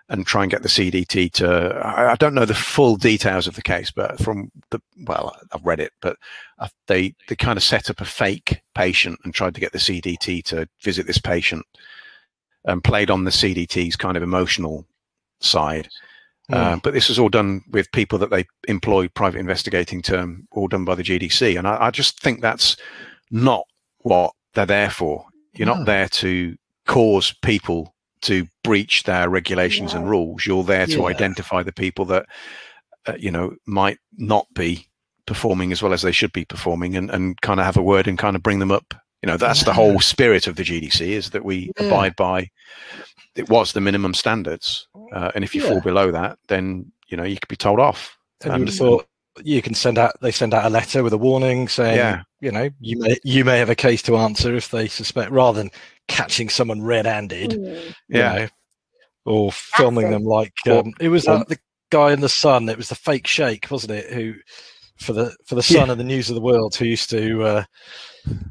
and 0.10 0.25
try 0.27 0.44
and 0.44 0.51
get 0.51 0.62
the 0.62 0.70
CDT 0.70 1.32
to. 1.34 1.75
I, 1.84 2.12
I 2.12 2.15
don't 2.15 2.36
know 2.36 2.46
the 2.46 2.53
full 2.53 2.98
details 2.98 3.48
of 3.48 3.56
the 3.56 3.62
case, 3.62 3.89
but 3.89 4.20
from 4.20 4.51
the 4.70 4.79
well, 5.08 5.36
I've 5.51 5.65
read 5.65 5.79
it, 5.79 5.91
but 6.01 6.17
uh, 6.60 6.67
they 6.88 7.15
they 7.27 7.36
kind 7.36 7.58
of 7.58 7.63
set 7.63 7.89
up 7.89 8.00
a 8.00 8.06
fake 8.06 8.62
patient 8.75 9.20
and 9.24 9.34
tried 9.34 9.56
to 9.56 9.62
get 9.62 9.72
the 9.72 9.79
CDT 9.79 10.44
to 10.46 10.67
visit 10.84 11.08
this 11.08 11.20
patient 11.20 11.65
and 12.65 12.84
played 12.84 13.10
on 13.10 13.24
the 13.24 13.32
CDT's 13.32 13.96
kind 13.96 14.17
of 14.17 14.24
emotional 14.24 14.86
side. 15.39 15.88
Uh, 16.50 16.77
but 16.82 16.94
this 16.94 17.10
was 17.10 17.20
all 17.20 17.30
done 17.30 17.62
with 17.72 17.92
people 17.92 18.18
that 18.20 18.30
they 18.30 18.46
employ 18.68 19.08
private 19.10 19.39
investigating 19.39 20.01
term, 20.01 20.48
all 20.51 20.68
done 20.68 20.86
by 20.86 20.96
the 20.96 21.04
GDC. 21.04 21.58
And 21.58 21.68
I, 21.68 21.88
I 21.88 21.92
just 21.92 22.22
think 22.22 22.42
that's 22.42 22.77
not 23.32 23.63
what 24.00 24.32
they're 24.54 24.66
there 24.66 24.89
for. 24.89 25.25
You're 25.54 25.68
No. 25.68 25.75
not 25.75 25.86
there 25.86 26.08
to 26.08 26.56
cause 26.86 27.34
people 27.44 27.94
to 28.22 28.48
breach 28.63 29.04
their 29.04 29.30
regulations 29.30 29.94
and 29.94 30.10
rules. 30.10 30.46
You're 30.46 30.63
there 30.63 30.88
to 30.88 31.01
Yeah. 31.01 31.08
identify 31.08 31.63
the 31.63 31.74
people 31.74 32.06
that, 32.06 32.25
uh, 33.08 33.13
you 33.20 33.30
know, 33.30 33.54
might 33.66 33.98
not 34.18 34.48
be 34.54 34.88
performing 35.25 35.74
as 35.74 35.84
well 35.84 35.92
as 35.94 36.01
they 36.01 36.13
should 36.13 36.32
be 36.32 36.46
performing 36.46 36.96
and, 36.96 37.12
and 37.12 37.39
kind 37.42 37.60
of 37.60 37.66
have 37.66 37.75
a 37.77 37.84
word 37.84 38.08
and 38.08 38.18
kind 38.18 38.36
of 38.38 38.42
bring 38.42 38.60
them 38.60 38.72
up. 38.72 38.94
You 39.22 39.27
know, 39.27 39.38
that's 39.38 39.63
the 39.66 39.74
whole 39.74 40.00
spirit 40.00 40.48
of 40.48 40.56
the 40.56 40.63
GDC 40.63 41.01
is 41.01 41.32
that 41.32 41.44
we 41.44 41.72
Yeah. 41.77 41.88
abide 41.88 42.16
by, 42.16 42.50
it 43.38 43.50
was 43.50 43.74
the 43.74 43.82
minimum 43.82 44.13
standards. 44.13 44.88
Uh, 45.13 45.32
and 45.36 45.44
if 45.44 45.53
you 45.56 45.62
Yeah. 45.62 45.70
fall 45.70 45.82
below 45.82 46.12
that, 46.12 46.38
then 46.48 46.91
you 47.08 47.15
know 47.17 47.24
you 47.24 47.36
could 47.38 47.48
be 47.48 47.56
told 47.56 47.79
off. 47.79 48.17
And 48.44 48.53
you 48.53 48.60
would 48.60 48.70
And- 48.70 48.77
thought 48.77 49.08
you 49.44 49.62
can 49.62 49.74
send 49.75 49.98
out 50.00 50.13
they 50.22 50.32
send 50.32 50.53
out 50.53 50.65
a 50.65 50.70
letter 50.70 51.03
with 51.03 51.13
a 51.13 51.17
warning 51.17 51.67
saying 51.67 51.96
Yeah. 51.98 52.24
you 52.41 52.51
know 52.51 52.70
you 52.79 52.98
may 53.00 53.17
you 53.23 53.45
may 53.45 53.60
have 53.60 53.69
a 53.69 53.76
case 53.76 54.02
to 54.04 54.17
answer 54.17 54.56
if 54.56 54.71
they 54.71 54.88
suspect 54.88 55.30
rather 55.32 55.60
than 55.60 55.69
catching 56.08 56.50
someone 56.50 56.82
red-handed 56.82 57.52
Mm. 57.52 57.93
Yeah. 58.10 58.34
know, 58.34 58.47
or 59.26 59.52
filming 59.52 60.08
it. 60.08 60.10
them 60.12 60.23
like 60.23 60.54
Or- 60.65 60.80
um, 60.80 60.93
it 61.00 61.10
was 61.10 61.28
or- 61.28 61.38
that 61.38 61.50
the 61.50 61.60
guy 61.91 62.13
in 62.13 62.21
the 62.21 62.30
sun 62.30 62.67
it 62.67 62.78
was 62.78 62.89
the 62.89 62.95
fake 62.95 63.28
sheikh 63.28 63.67
wasn't 63.69 63.91
it 63.91 64.12
who 64.12 64.34
for 65.00 65.13
the 65.13 65.36
for 65.45 65.54
the 65.54 65.62
sun 65.62 65.86
Yeah. 65.86 65.91
and 65.91 66.00
the 66.00 66.04
news 66.04 66.30
of 66.30 66.36
the 66.36 66.41
world 66.41 66.73
who 66.76 66.86
used 66.86 67.12
to 67.12 67.43
uh, 67.43 67.63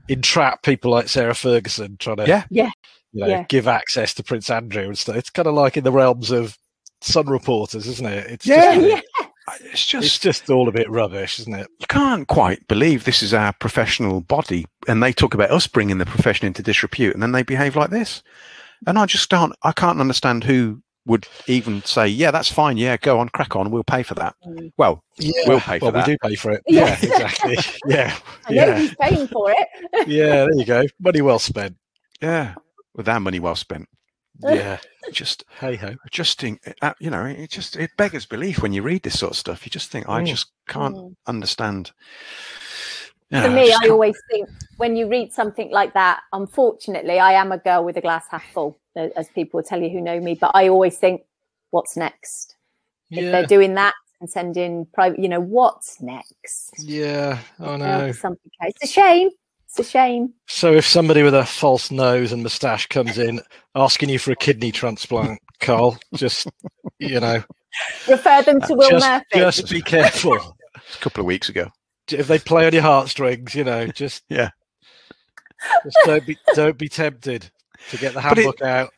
entrap 0.08 0.62
people 0.62 0.90
like 0.92 1.08
sarah 1.08 1.34
ferguson 1.34 1.96
trying 1.98 2.18
to 2.18 2.26
Yeah. 2.28 2.44
Yeah. 2.50 2.70
You 3.16 3.22
know, 3.22 3.28
Yeah. 3.28 3.44
give 3.48 3.66
access 3.66 4.14
to 4.14 4.22
prince 4.22 4.50
andrew 4.50 4.84
and 4.84 4.98
stuff 4.98 5.16
it's 5.16 5.30
kind 5.30 5.48
of 5.48 5.54
like 5.54 5.76
in 5.76 5.84
the 5.84 5.92
realms 5.92 6.30
of 6.30 6.56
sun 7.00 7.26
reporters 7.26 7.86
isn't 7.86 8.06
it 8.06 8.26
it's 8.30 8.46
Yeah. 8.46 8.74
just, 8.74 8.86
Yeah. 8.88 9.00
It's 9.48 9.72
it's 9.72 9.86
just 9.86 10.22
just 10.22 10.50
all 10.50 10.68
a 10.68 10.72
bit 10.72 10.90
rubbish 10.90 11.38
isn't 11.38 11.54
it 11.54 11.68
you 11.78 11.86
can't 11.88 12.26
quite 12.26 12.66
believe 12.68 13.04
this 13.04 13.22
is 13.22 13.32
our 13.32 13.52
professional 13.52 14.20
body, 14.20 14.66
and 14.88 15.00
they 15.02 15.12
talk 15.12 15.34
about 15.34 15.50
us 15.52 15.68
bringing 15.68 15.98
the 15.98 16.04
profession 16.06 16.48
into 16.48 16.62
disrepute, 16.64 17.14
and 17.14 17.22
then 17.22 17.30
they 17.30 17.44
behave 17.44 17.76
like 17.76 17.90
this. 17.90 18.24
And 18.88 18.98
I 18.98 19.06
just 19.06 19.30
can't. 19.30 19.52
I 19.62 19.70
can't 19.70 20.00
understand 20.00 20.42
who 20.42 20.82
would 21.06 21.28
even 21.46 21.80
say, 21.84 22.08
"Yeah, 22.08 22.32
that's 22.32 22.50
fine. 22.50 22.76
Yeah, 22.76 22.96
go 22.96 23.20
on, 23.20 23.28
crack 23.28 23.54
on. 23.54 23.70
We'll 23.70 23.84
pay 23.84 24.02
for 24.02 24.14
that." 24.16 24.34
Mm. 24.44 24.72
Well, 24.78 25.04
yeah 25.16 25.30
We'll 25.46 25.60
pay 25.60 25.78
for 25.78 25.84
well, 25.86 25.92
that. 25.92 26.08
we 26.08 26.14
do 26.14 26.18
pay 26.28 26.34
for 26.34 26.50
it 26.50 26.62
Yeah. 26.66 26.98
yeah, 27.00 27.14
exactly 27.14 27.56
yeah 27.86 28.16
I 28.46 28.52
know 28.52 28.66
yeah 28.66 28.78
he's 28.80 28.94
paying 28.96 29.28
for 29.28 29.50
it. 29.52 29.68
yeah 30.08 30.26
there 30.46 30.54
you 30.56 30.64
go 30.64 30.82
money 30.98 31.22
well 31.22 31.38
spent 31.38 31.76
yeah, 32.20 32.54
with 32.96 33.08
our 33.08 33.20
money 33.20 33.38
well 33.40 33.54
spent. 33.56 33.88
yeah 34.40 34.78
Just 35.12 35.44
hey 35.60 35.76
ho 35.76 35.94
just 36.10 36.40
think, 36.40 36.60
uh, 36.82 36.94
you 36.98 37.10
know, 37.10 37.24
it 37.24 37.50
just 37.50 37.76
it 37.76 37.90
beggars 37.96 38.26
belief 38.26 38.62
when 38.62 38.72
you 38.72 38.82
read 38.82 39.02
this 39.02 39.18
sort 39.18 39.32
of 39.32 39.36
stuff. 39.38 39.64
You 39.64 39.70
just 39.70 39.90
think, 39.90 40.08
I 40.08 40.22
Mm. 40.22 40.26
just 40.26 40.50
can't 40.68 40.96
Mm. 40.96 41.14
understand. 41.26 41.92
You 43.30 43.42
For 43.42 43.50
me, 43.50 43.66
just 43.66 43.82
I 43.82 43.88
always 43.88 44.20
think 44.30 44.48
when 44.76 44.96
you 44.96 45.08
read 45.08 45.32
something 45.32 45.70
like 45.70 45.94
that, 45.94 46.20
unfortunately, 46.32 47.18
I 47.18 47.32
am 47.32 47.50
a 47.52 47.58
girl 47.58 47.84
with 47.84 47.96
a 47.96 48.00
glass 48.00 48.26
half 48.30 48.44
full, 48.52 48.78
as 48.94 49.28
people 49.28 49.58
will 49.58 49.64
tell 49.64 49.82
you 49.82 49.90
who 49.90 50.00
know 50.00 50.20
me. 50.20 50.34
But 50.34 50.52
I 50.54 50.68
always 50.68 50.98
think, 50.98 51.22
what's 51.70 51.96
next? 51.96 52.56
If 53.10 53.32
they're 53.32 53.46
doing 53.46 53.74
that 53.74 53.94
and 54.20 54.28
sending 54.28 54.86
private, 54.92 55.18
you 55.18 55.28
know, 55.28 55.40
what's 55.40 56.00
next? 56.00 56.72
yeah 56.84 57.38
i 57.60 57.64
Uh, 57.64 57.76
know 57.76 58.12
something. 58.12 58.50
It's 58.60 58.84
a 58.84 58.86
shame. 58.92 59.30
It's 59.78 59.88
a 59.88 59.90
shame. 59.90 60.32
So 60.46 60.72
if 60.72 60.86
somebody 60.86 61.22
with 61.22 61.34
a 61.34 61.44
false 61.44 61.90
nose 61.90 62.32
and 62.32 62.42
moustache 62.42 62.86
comes 62.86 63.18
in 63.18 63.40
asking 63.74 64.08
you 64.08 64.18
for 64.18 64.32
a 64.32 64.36
kidney 64.36 64.72
transplant, 64.72 65.38
Carl, 65.60 65.98
just 66.14 66.48
you 66.98 67.20
know, 67.20 67.42
Refer 68.08 68.42
them 68.42 68.60
to 68.62 68.74
Will 68.74 68.88
just, 68.90 69.06
Murphy. 69.06 69.24
just 69.34 69.70
be 69.70 69.82
careful. 69.82 70.34
a 70.74 70.98
couple 71.00 71.20
of 71.20 71.26
weeks 71.26 71.50
ago. 71.50 71.68
if 72.10 72.26
they 72.26 72.38
play 72.38 72.66
on 72.66 72.72
your 72.72 72.82
heartstrings, 72.82 73.54
you 73.54 73.64
know, 73.64 73.86
just 73.88 74.22
Yeah. 74.30 74.50
just 75.84 75.96
don't 76.06 76.26
be 76.26 76.38
don't 76.54 76.78
be 76.78 76.88
tempted 76.88 77.50
to 77.90 77.96
get 77.98 78.14
the 78.14 78.20
But 78.22 78.38
it- 78.38 78.44
handbook 78.44 78.62
out. 78.62 78.92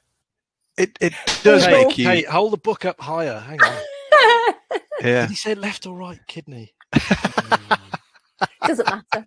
It 0.77 0.97
it 1.01 1.13
does 1.43 1.65
Hey, 1.65 1.73
make 1.87 1.99
you. 1.99 2.05
hey, 2.07 2.23
hold 2.23 2.53
the 2.53 2.57
book 2.57 2.85
up 2.85 3.01
higher. 3.01 3.41
Hang 3.41 3.61
on. 3.61 3.77
yeah. 5.03 5.23
Did 5.23 5.31
he 5.31 5.35
say 5.37 5.55
left 5.57 5.87
or 5.87 5.97
right 5.97 6.21
kidney? 6.29 6.73
Doesn't 8.65 8.87
matter. 8.87 9.27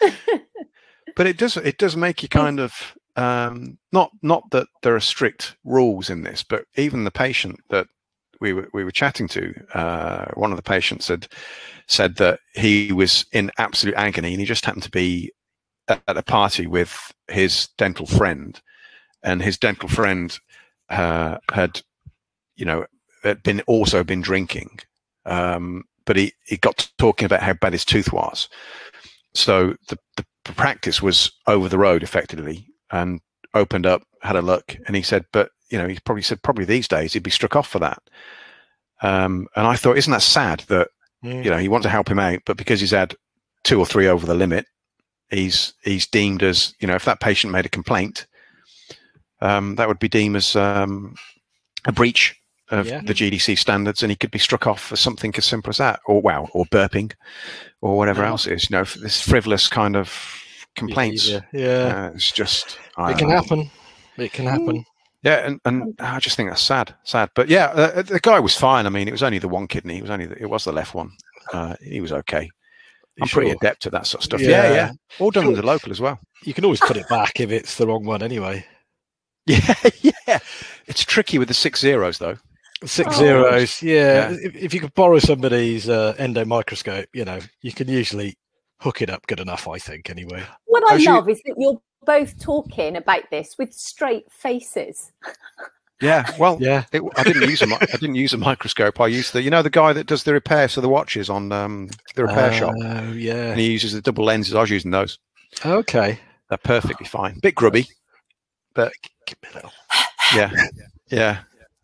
but 1.16 1.26
it 1.26 1.38
does 1.38 1.56
it 1.56 1.78
does 1.78 1.96
make 1.96 2.22
you 2.22 2.28
kind 2.28 2.60
of 2.60 2.72
um, 3.16 3.78
not 3.92 4.10
not 4.22 4.50
that 4.50 4.68
there 4.82 4.94
are 4.94 5.00
strict 5.00 5.56
rules 5.64 6.10
in 6.10 6.22
this, 6.22 6.42
but 6.42 6.64
even 6.76 7.04
the 7.04 7.10
patient 7.10 7.60
that 7.68 7.86
we 8.40 8.52
were 8.52 8.68
we 8.72 8.84
were 8.84 8.90
chatting 8.90 9.28
to, 9.28 9.54
uh, 9.74 10.26
one 10.34 10.50
of 10.50 10.56
the 10.56 10.62
patients 10.62 11.08
had 11.08 11.28
said 11.86 12.16
that 12.16 12.40
he 12.54 12.92
was 12.92 13.26
in 13.32 13.50
absolute 13.58 13.94
agony, 13.96 14.32
and 14.32 14.40
he 14.40 14.46
just 14.46 14.64
happened 14.64 14.82
to 14.82 14.90
be 14.90 15.32
at, 15.88 16.02
at 16.08 16.16
a 16.16 16.22
party 16.22 16.66
with 16.66 17.12
his 17.28 17.68
dental 17.78 18.06
friend, 18.06 18.60
and 19.22 19.42
his 19.42 19.58
dental 19.58 19.88
friend 19.88 20.38
uh, 20.88 21.38
had, 21.52 21.80
you 22.56 22.64
know, 22.64 22.86
had 23.22 23.42
been 23.42 23.60
also 23.62 24.02
been 24.02 24.22
drinking, 24.22 24.80
um, 25.26 25.84
but 26.06 26.16
he 26.16 26.32
he 26.46 26.56
got 26.56 26.78
to 26.78 26.88
talking 26.96 27.26
about 27.26 27.42
how 27.42 27.52
bad 27.52 27.74
his 27.74 27.84
tooth 27.84 28.12
was, 28.12 28.48
so 29.34 29.74
the, 29.88 29.96
the 30.16 30.52
practice 30.54 31.00
was 31.02 31.32
over 31.46 31.68
the 31.68 31.78
road 31.78 32.02
effectively 32.02 32.66
and 32.90 33.20
opened 33.54 33.86
up 33.86 34.02
had 34.22 34.36
a 34.36 34.42
look 34.42 34.76
and 34.86 34.96
he 34.96 35.02
said 35.02 35.24
but 35.32 35.50
you 35.70 35.78
know 35.78 35.88
he 35.88 35.98
probably 36.04 36.22
said 36.22 36.42
probably 36.42 36.64
these 36.64 36.88
days 36.88 37.12
he'd 37.12 37.22
be 37.22 37.30
struck 37.30 37.56
off 37.56 37.68
for 37.68 37.78
that 37.78 38.02
um, 39.02 39.46
and 39.56 39.66
i 39.66 39.76
thought 39.76 39.96
isn't 39.98 40.12
that 40.12 40.22
sad 40.22 40.60
that 40.68 40.88
Mm. 41.24 41.44
you 41.44 41.50
know 41.50 41.58
he 41.58 41.68
wants 41.68 41.84
to 41.84 41.88
help 41.88 42.08
him 42.10 42.18
out 42.18 42.40
but 42.46 42.56
because 42.56 42.80
he's 42.80 42.90
had 42.90 43.14
two 43.62 43.78
or 43.78 43.86
three 43.86 44.08
over 44.08 44.26
the 44.26 44.34
limit 44.34 44.66
he's 45.30 45.72
he's 45.84 46.04
deemed 46.08 46.42
as 46.42 46.74
you 46.80 46.88
know 46.88 46.96
if 46.96 47.04
that 47.04 47.20
patient 47.20 47.52
made 47.52 47.64
a 47.64 47.68
complaint 47.68 48.26
um, 49.40 49.76
that 49.76 49.86
would 49.86 50.00
be 50.00 50.08
deemed 50.08 50.34
as 50.34 50.56
um, 50.56 51.14
a 51.84 51.92
breach 51.92 52.34
of 52.70 52.86
Yeah. 52.86 53.00
the 53.04 53.14
GDC 53.14 53.56
standards, 53.58 54.02
and 54.02 54.10
he 54.10 54.16
could 54.16 54.30
be 54.30 54.38
struck 54.38 54.66
off 54.66 54.80
for 54.80 54.96
something 54.96 55.32
as 55.36 55.44
simple 55.44 55.70
as 55.70 55.76
that, 55.78 56.00
or 56.06 56.20
wow, 56.22 56.48
or 56.52 56.64
burping, 56.66 57.12
or 57.80 57.96
whatever 57.98 58.22
Yeah. 58.22 58.28
else 58.28 58.46
it 58.46 58.54
is. 58.54 58.70
You 58.70 58.76
know, 58.78 58.84
this 58.84 59.20
frivolous 59.20 59.68
kind 59.68 59.96
of 59.96 60.10
complaints. 60.76 61.26
Behaviour. 61.26 61.48
Yeah, 61.52 62.06
Uh, 62.06 62.10
it's 62.14 62.32
just 62.32 62.78
I 62.96 63.12
it 63.12 63.18
can 63.18 63.28
know. 63.28 63.34
happen. 63.36 63.70
It 64.16 64.32
can 64.32 64.46
happen. 64.46 64.84
Yeah, 65.22 65.46
and, 65.46 65.60
and 65.64 65.94
I 66.00 66.18
just 66.18 66.36
think 66.36 66.48
that's 66.50 66.62
sad, 66.62 66.94
sad. 67.04 67.30
But 67.34 67.48
yeah, 67.48 67.66
uh, 67.66 68.02
the 68.02 68.18
guy 68.20 68.40
was 68.40 68.56
fine. 68.56 68.86
I 68.86 68.90
mean, 68.90 69.06
it 69.06 69.12
was 69.12 69.22
only 69.22 69.38
the 69.38 69.48
one 69.48 69.68
kidney. 69.68 69.98
It 69.98 70.02
was 70.02 70.10
only 70.10 70.26
the, 70.26 70.40
it 70.42 70.50
was 70.50 70.64
the 70.64 70.72
left 70.72 70.94
one. 70.94 71.10
Uh, 71.52 71.76
he 71.80 72.00
was 72.00 72.12
okay. 72.12 72.50
I'm 73.20 73.28
pretty 73.28 73.50
adept 73.50 73.84
at 73.86 73.92
that 73.92 74.06
sort 74.06 74.20
of 74.22 74.24
stuff. 74.24 74.40
Yeah, 74.40 74.48
Yeah. 74.48 74.72
yeah. 74.72 74.92
All 75.20 75.30
done 75.30 75.44
Sure. 75.44 75.50
with 75.52 75.60
the 75.60 75.66
local 75.66 75.92
as 75.92 76.00
well. 76.00 76.18
You 76.44 76.54
can 76.54 76.64
always 76.64 76.80
put 76.80 76.96
it 76.96 77.06
back 77.08 77.38
if 77.38 77.50
it's 77.52 77.76
the 77.76 77.86
wrong 77.86 78.04
one 78.04 78.22
anyway. 78.22 78.64
Yeah, 79.46 79.74
yeah. 80.00 80.38
It's 80.86 81.04
tricky 81.04 81.36
with 81.38 81.48
the 81.48 81.54
six 81.54 81.80
zeros 81.80 82.18
though. 82.18 82.36
Six 82.84 83.08
Oh. 83.16 83.18
zeros. 83.18 83.82
Yeah. 83.82 84.30
Yeah. 84.30 84.36
If, 84.42 84.54
if 84.56 84.74
you 84.74 84.80
could 84.80 84.94
borrow 84.94 85.18
somebody's 85.18 85.88
uh, 85.88 86.14
endo 86.18 86.44
microscope, 86.44 87.08
you 87.14 87.24
know, 87.24 87.38
you 87.60 87.72
can 87.72 87.88
usually 87.88 88.36
hook 88.80 89.00
it 89.02 89.10
up 89.10 89.26
good 89.26 89.40
enough, 89.40 89.68
I 89.68 89.78
think, 89.78 90.10
anyway. 90.10 90.42
What 90.66 90.90
I 90.90 90.96
As 90.96 91.04
you- 91.04 91.10
love 91.12 91.28
is 91.28 91.40
that 91.44 91.54
you're 91.58 91.80
both 92.04 92.38
talking 92.42 92.96
about 92.96 93.30
this 93.30 93.54
with 93.58 93.72
straight 93.72 94.30
faces. 94.32 95.12
Yeah, 96.00 96.28
well, 96.36 96.58
Yeah. 96.60 96.82
it, 96.90 97.00
I 97.16 97.22
didn't 97.22 97.48
use 97.48 97.62
a 97.62 97.66
mi- 97.68 97.76
I 97.80 97.86
didn't 97.86 98.16
use 98.16 98.32
a 98.32 98.36
microscope. 98.36 99.00
I 99.00 99.06
used 99.06 99.34
the 99.34 99.40
you 99.42 99.50
know 99.50 99.62
the 99.62 99.70
guy 99.70 99.92
that 99.92 100.08
does 100.08 100.24
the 100.24 100.32
repairs 100.32 100.74
for 100.74 100.80
the 100.80 100.88
watches 100.88 101.30
on 101.30 101.52
um, 101.52 101.90
the 102.16 102.24
repair 102.24 102.52
shop, 102.52 102.74
Oh, 102.82 103.12
yeah. 103.12 103.50
and 103.52 103.60
he 103.60 103.70
uses 103.70 103.92
the 103.92 104.00
double 104.00 104.24
lenses. 104.24 104.52
I 104.56 104.62
was 104.62 104.70
using 104.70 104.90
those. 104.90 105.20
Okay. 105.64 106.18
They're 106.48 106.58
perfectly 106.58 107.06
fine. 107.06 107.38
Bit 107.38 107.54
grubby, 107.54 107.86
but 108.74 108.92
Give 109.28 109.36
me 109.44 109.48
a 109.52 109.54
little- 109.54 109.72
yeah, 110.34 110.50
yeah. 111.08 111.38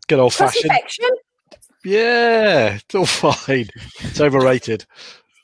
Good 0.09 0.19
old 0.19 0.33
Cross 0.33 0.53
fashioned. 0.55 0.71
infection. 0.71 1.09
Yeah. 1.85 2.75
It's 2.75 2.95
all 2.95 3.05
fine. 3.05 3.69
It's 4.01 4.19
overrated. 4.19 4.85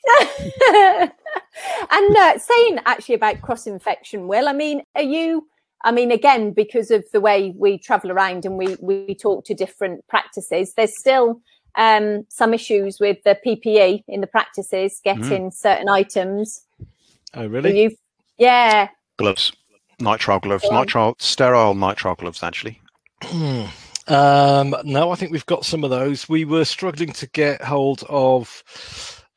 and 0.70 2.16
uh, 2.16 2.38
saying 2.38 2.78
actually 2.84 3.14
about 3.14 3.40
cross 3.40 3.66
infection, 3.66 4.28
Will, 4.28 4.48
I 4.48 4.52
mean, 4.52 4.82
are 4.94 5.02
you? 5.02 5.48
I 5.84 5.92
mean, 5.92 6.10
again, 6.10 6.52
because 6.52 6.90
of 6.90 7.04
the 7.12 7.20
way 7.20 7.54
we 7.56 7.78
travel 7.78 8.10
around 8.10 8.44
and 8.44 8.56
we 8.58 8.76
we 8.80 9.14
talk 9.14 9.44
to 9.46 9.54
different 9.54 10.06
practices, 10.08 10.74
there's 10.74 10.98
still 10.98 11.40
um, 11.76 12.26
some 12.28 12.52
issues 12.54 12.98
with 13.00 13.18
the 13.24 13.38
PPE 13.46 14.04
in 14.08 14.20
the 14.20 14.26
practices 14.26 15.00
getting 15.04 15.50
certain 15.50 15.88
items. 15.88 16.62
Oh, 17.34 17.46
really? 17.46 17.80
you? 17.82 17.96
Yeah. 18.38 18.88
Gloves, 19.16 19.52
nitrile 20.00 20.40
gloves, 20.42 20.64
Go 20.64 20.70
on. 20.70 20.86
nitrile 20.86 21.14
sterile 21.20 21.74
nitrile 21.74 22.16
gloves. 22.16 22.42
Actually, 22.42 22.80
um, 24.08 24.74
no, 24.84 25.10
I 25.10 25.14
think 25.16 25.32
we've 25.32 25.46
got 25.46 25.64
some 25.64 25.84
of 25.84 25.90
those. 25.90 26.28
We 26.28 26.44
were 26.44 26.64
struggling 26.64 27.12
to 27.14 27.26
get 27.28 27.62
hold 27.62 28.04
of 28.08 28.62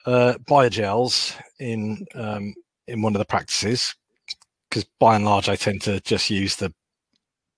uh, 0.06 0.36
biogels 0.48 1.36
in 1.60 2.06
um, 2.16 2.54
in 2.88 3.02
one 3.02 3.16
of 3.16 3.20
the 3.20 3.26
practices 3.26 3.96
because, 4.70 4.86
by 5.00 5.16
and 5.16 5.26
large, 5.26 5.50
I 5.50 5.56
tend 5.56 5.82
to 5.84 6.00
just 6.02 6.30
use 6.30 6.56
the 6.56 6.74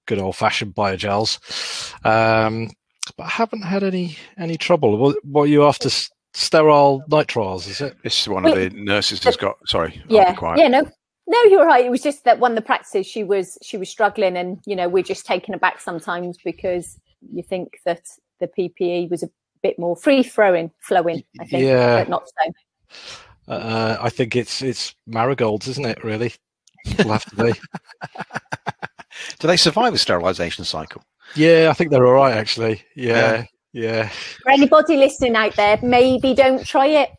good 0.08 0.19
old 0.19 0.36
fashioned 0.36 0.74
biogels. 0.76 1.39
Um, 2.06 2.69
but 3.17 3.24
I 3.24 3.30
haven't 3.30 3.63
had 3.63 3.84
any 3.84 4.17
any 4.38 4.58
trouble. 4.58 4.97
What, 4.97 5.17
what 5.26 5.43
are 5.43 5.47
you 5.47 5.65
after? 5.65 5.88
S- 5.88 6.10
Sterile 6.34 7.04
nitriles, 7.10 7.67
is 7.67 7.82
it? 7.82 7.97
this 8.04 8.21
is 8.21 8.30
one 8.30 8.43
Well, 8.43 8.54
of 8.54 8.60
the 8.60 8.69
nurses 8.69 9.21
has 9.26 9.36
got. 9.36 9.56
Sorry, 9.67 10.02
yeah 10.08 10.34
quiet. 10.34 10.60
yeah 10.60 10.69
no 10.69 10.89
no 11.32 11.44
you're 11.50 11.65
right 11.65 11.86
it 11.86 11.89
was 11.89 12.02
just 12.04 12.24
that 12.26 12.39
one 12.39 12.52
of 12.52 12.56
the 12.56 12.62
practices 12.62 13.06
she 13.08 13.24
was 13.24 13.58
she 13.63 13.78
was 13.78 13.89
struggling 13.89 14.36
and 14.38 14.60
you 14.65 14.76
know 14.76 14.88
we're 14.89 15.04
just 15.04 15.26
taken 15.26 15.54
aback 15.54 15.80
sometimes 15.80 16.38
because 16.44 17.00
you 17.32 17.41
think 17.41 17.80
that 17.86 18.02
the 18.39 18.48
ppe 18.48 19.10
was 19.10 19.24
a 19.24 19.30
bit 19.63 19.78
more 19.80 19.96
free 19.96 20.24
throwing 20.24 20.70
flowing 20.82 21.24
i 21.39 21.46
think 21.46 21.63
Yeah. 21.63 22.00
but 22.00 22.10
not 22.10 22.28
so 22.28 22.52
Uh, 23.48 23.98
I 24.00 24.10
think 24.10 24.36
it's 24.36 24.62
it's 24.62 24.94
marigolds, 25.08 25.67
isn't 25.67 25.86
it? 25.86 26.04
Really, 26.04 26.32
will 27.00 27.12
have 27.12 27.26
to 27.26 27.36
be. 27.36 27.52
Do 29.39 29.48
they 29.48 29.58
survive 29.58 29.91
the 29.94 30.00
sterilisation 30.00 30.63
cycle? 30.63 31.04
Yeah, 31.36 31.67
I 31.70 31.74
think 31.74 31.89
they're 31.91 32.06
all 32.06 32.13
right 32.13 32.38
actually. 32.38 32.84
Yeah, 32.96 33.46
yeah. 33.74 34.10
for 34.44 34.52
anybody 34.52 34.96
listening 34.96 35.36
out 35.36 35.56
there 35.56 35.80
maybe 35.82 36.34
don't 36.34 36.65
try 36.65 36.86
it 36.88 37.10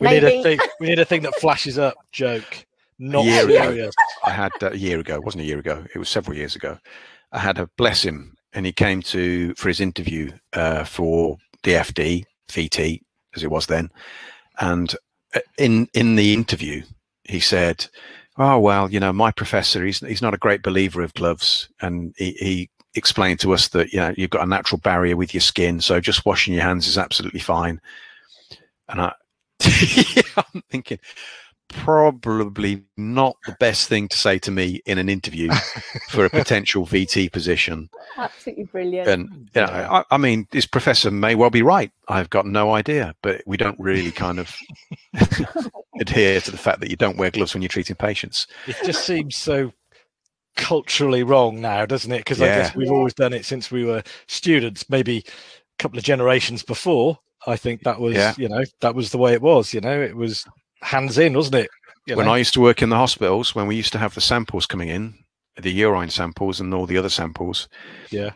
We 0.00 0.08
need 0.08 0.24
a 0.24 0.42
thing. 0.42 0.58
We 0.80 0.88
need 0.88 0.98
a 0.98 1.04
thing 1.04 1.22
that 1.22 1.34
flashes 1.36 1.78
up. 1.78 1.94
Joke, 2.10 2.66
not 3.00 3.24
year 3.24 3.48
ago. 3.48 3.90
I 4.22 4.30
had 4.30 4.52
uh, 4.62 4.70
a 4.70 4.76
year 4.76 5.00
ago. 5.00 5.16
It 5.16 5.24
wasn't 5.24 5.42
a 5.42 5.46
year 5.46 5.58
ago. 5.58 5.84
It 5.94 5.98
was 5.98 6.08
several 6.08 6.36
years 6.36 6.54
ago. 6.54 6.78
I 7.32 7.38
had 7.38 7.58
a 7.58 7.68
bless 7.76 8.02
him, 8.02 8.36
and 8.52 8.66
he 8.66 8.72
came 8.72 9.02
to 9.02 9.54
for 9.54 9.68
his 9.68 9.80
interview 9.80 10.30
uh, 10.52 10.84
for 10.84 11.38
the 11.62 11.72
FD 11.72 12.24
VT 12.48 13.00
as 13.34 13.42
it 13.42 13.50
was 13.50 13.66
then, 13.66 13.90
and 14.60 14.94
uh, 15.34 15.40
in 15.58 15.88
in 15.94 16.16
the 16.16 16.34
interview 16.34 16.82
he 17.24 17.40
said, 17.40 17.86
"Oh 18.36 18.58
well, 18.58 18.90
you 18.90 19.00
know, 19.00 19.12
my 19.12 19.30
professor 19.30 19.84
he's 19.84 20.00
he's 20.00 20.22
not 20.22 20.34
a 20.34 20.38
great 20.38 20.62
believer 20.62 21.02
of 21.02 21.14
gloves, 21.14 21.68
and 21.80 22.14
he." 22.16 22.32
he 22.32 22.70
explained 22.96 23.38
to 23.38 23.54
us 23.54 23.68
that 23.68 23.92
you 23.92 24.00
know 24.00 24.12
you've 24.16 24.30
got 24.30 24.42
a 24.42 24.50
natural 24.50 24.80
barrier 24.80 25.16
with 25.16 25.32
your 25.32 25.40
skin 25.40 25.80
so 25.80 26.00
just 26.00 26.26
washing 26.26 26.54
your 26.54 26.64
hands 26.64 26.88
is 26.88 26.98
absolutely 26.98 27.38
fine 27.38 27.80
and 28.88 29.00
i 29.00 29.12
i'm 30.36 30.60
thinking 30.72 30.98
probably 31.70 32.82
not 32.96 33.36
the 33.46 33.56
best 33.60 33.88
thing 33.88 34.08
to 34.08 34.16
say 34.18 34.38
to 34.40 34.50
me 34.50 34.80
in 34.86 34.98
an 34.98 35.08
interview 35.08 35.50
for 36.10 36.24
a 36.24 36.30
potential 36.30 36.84
VT 36.86 37.32
position. 37.32 37.88
absolutely 38.16 38.64
brilliant 38.64 39.08
And 39.08 39.48
you 39.54 39.62
know, 39.62 39.66
I, 39.66 40.04
I 40.10 40.16
mean, 40.18 40.46
this 40.50 40.66
professor 40.66 41.10
may 41.10 41.34
well 41.34 41.50
be 41.50 41.62
right. 41.62 41.90
I've 42.08 42.30
got 42.30 42.46
no 42.46 42.74
idea, 42.74 43.14
but 43.22 43.42
we 43.46 43.56
don't 43.56 43.78
really 43.78 44.10
kind 44.10 44.38
of 44.38 44.54
adhere 46.00 46.40
to 46.40 46.50
the 46.50 46.58
fact 46.58 46.80
that 46.80 46.90
you 46.90 46.96
don't 46.96 47.16
wear 47.16 47.30
gloves 47.30 47.54
when 47.54 47.62
you're 47.62 47.68
treating 47.68 47.96
patients. 47.96 48.46
It 48.66 48.76
just 48.84 49.04
seems 49.04 49.36
so 49.36 49.72
culturally 50.56 51.22
wrong 51.22 51.60
now, 51.60 51.86
doesn't 51.86 52.12
it? 52.12 52.18
Because 52.18 52.42
I 52.42 52.46
guess 52.46 52.74
we've 52.74 52.90
always 52.90 53.14
done 53.14 53.32
it 53.32 53.44
since 53.44 53.70
we 53.70 53.84
were 53.84 54.02
students. 54.26 54.88
Maybe 54.90 55.18
a 55.18 55.32
couple 55.78 55.98
of 55.98 56.04
generations 56.04 56.62
before. 56.62 57.18
I 57.46 57.56
think 57.56 57.82
that 57.84 58.00
was, 58.00 58.14
Yeah. 58.14 58.34
you 58.36 58.48
know, 58.48 58.62
that 58.80 58.94
was 58.94 59.12
the 59.12 59.18
way 59.18 59.32
it 59.32 59.40
was. 59.40 59.72
You 59.72 59.80
know, 59.80 59.98
it 60.00 60.14
was 60.16 60.44
hands 60.82 61.18
in, 61.18 61.34
wasn't 61.34 61.56
it? 61.56 61.70
You 62.06 62.16
when 62.16 62.26
know? 62.26 62.32
I 62.32 62.38
used 62.38 62.54
to 62.54 62.60
work 62.60 62.82
in 62.82 62.88
the 62.88 62.96
hospitals, 62.96 63.54
when 63.54 63.66
we 63.66 63.76
used 63.76 63.92
to 63.92 63.98
have 63.98 64.14
the 64.14 64.20
samples 64.20 64.66
coming 64.66 64.88
in, 64.88 65.14
the 65.60 65.70
urine 65.72 66.10
samples 66.10 66.60
and 66.60 66.72
all 66.72 66.86
the 66.86 66.96
other 66.98 67.08
samples, 67.10 67.68
yeah. 68.10 68.30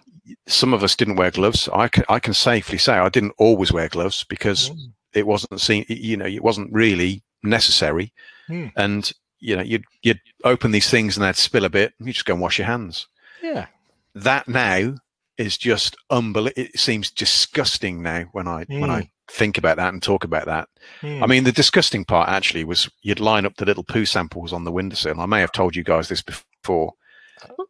some 0.47 0.75
of 0.75 0.83
us 0.83 0.95
didn't 0.95 1.17
wear 1.17 1.31
gloves. 1.31 1.69
I 1.73 1.89
can, 1.89 2.05
I 2.09 2.19
can 2.19 2.35
safely 2.35 2.79
say 2.79 2.95
I 2.95 3.09
didn't 3.09 3.35
always 3.39 3.73
wear 3.73 3.89
gloves 3.89 4.25
because 4.29 4.71
Mm. 4.71 4.93
it 5.15 5.27
wasn't 5.27 5.61
seen 5.61 5.85
you 5.89 6.17
know 6.17 6.27
it 6.27 6.43
wasn't 6.43 6.73
really 6.73 7.23
necessary 7.43 8.13
Hmm. 8.49 8.67
and 8.77 9.11
you 9.39 9.55
know 9.57 9.63
you'd 9.63 9.85
you'd 10.03 10.21
open 10.45 10.71
these 10.73 10.91
things 10.91 11.17
and 11.17 11.25
they'd 11.25 11.37
spill 11.37 11.65
a 11.65 11.71
bit 11.71 11.93
and 11.99 12.07
you 12.09 12.13
just 12.13 12.27
go 12.27 12.35
and 12.35 12.43
wash 12.43 12.59
your 12.59 12.67
hands 12.67 13.07
Yeah. 13.43 13.67
that 14.15 14.49
now 14.49 14.95
is 15.39 15.57
just 15.57 15.97
unbelievable 16.11 16.63
it 16.63 16.79
seems 16.79 17.11
disgusting 17.11 18.03
now 18.03 18.25
when 18.33 18.49
i 18.49 18.65
when 18.69 18.91
i 18.91 19.09
think 19.29 19.57
about 19.59 19.77
that 19.79 19.93
and 19.93 20.03
talk 20.03 20.25
about 20.25 20.47
that 20.47 20.69
Hmm. 21.01 21.23
i 21.25 21.27
mean 21.27 21.45
the 21.45 21.53
disgusting 21.53 22.05
part 22.05 22.29
actually 22.29 22.65
was 22.65 22.91
you'd 23.03 23.21
line 23.21 23.47
up 23.47 23.57
the 23.57 23.65
little 23.65 23.85
poo 23.85 24.05
samples 24.05 24.53
on 24.53 24.65
the 24.65 24.73
windowsill 24.73 25.21
i 25.21 25.27
may 25.27 25.41
have 25.41 25.53
told 25.53 25.75
you 25.75 25.83
guys 25.83 26.09
this 26.09 26.23
before 26.23 26.93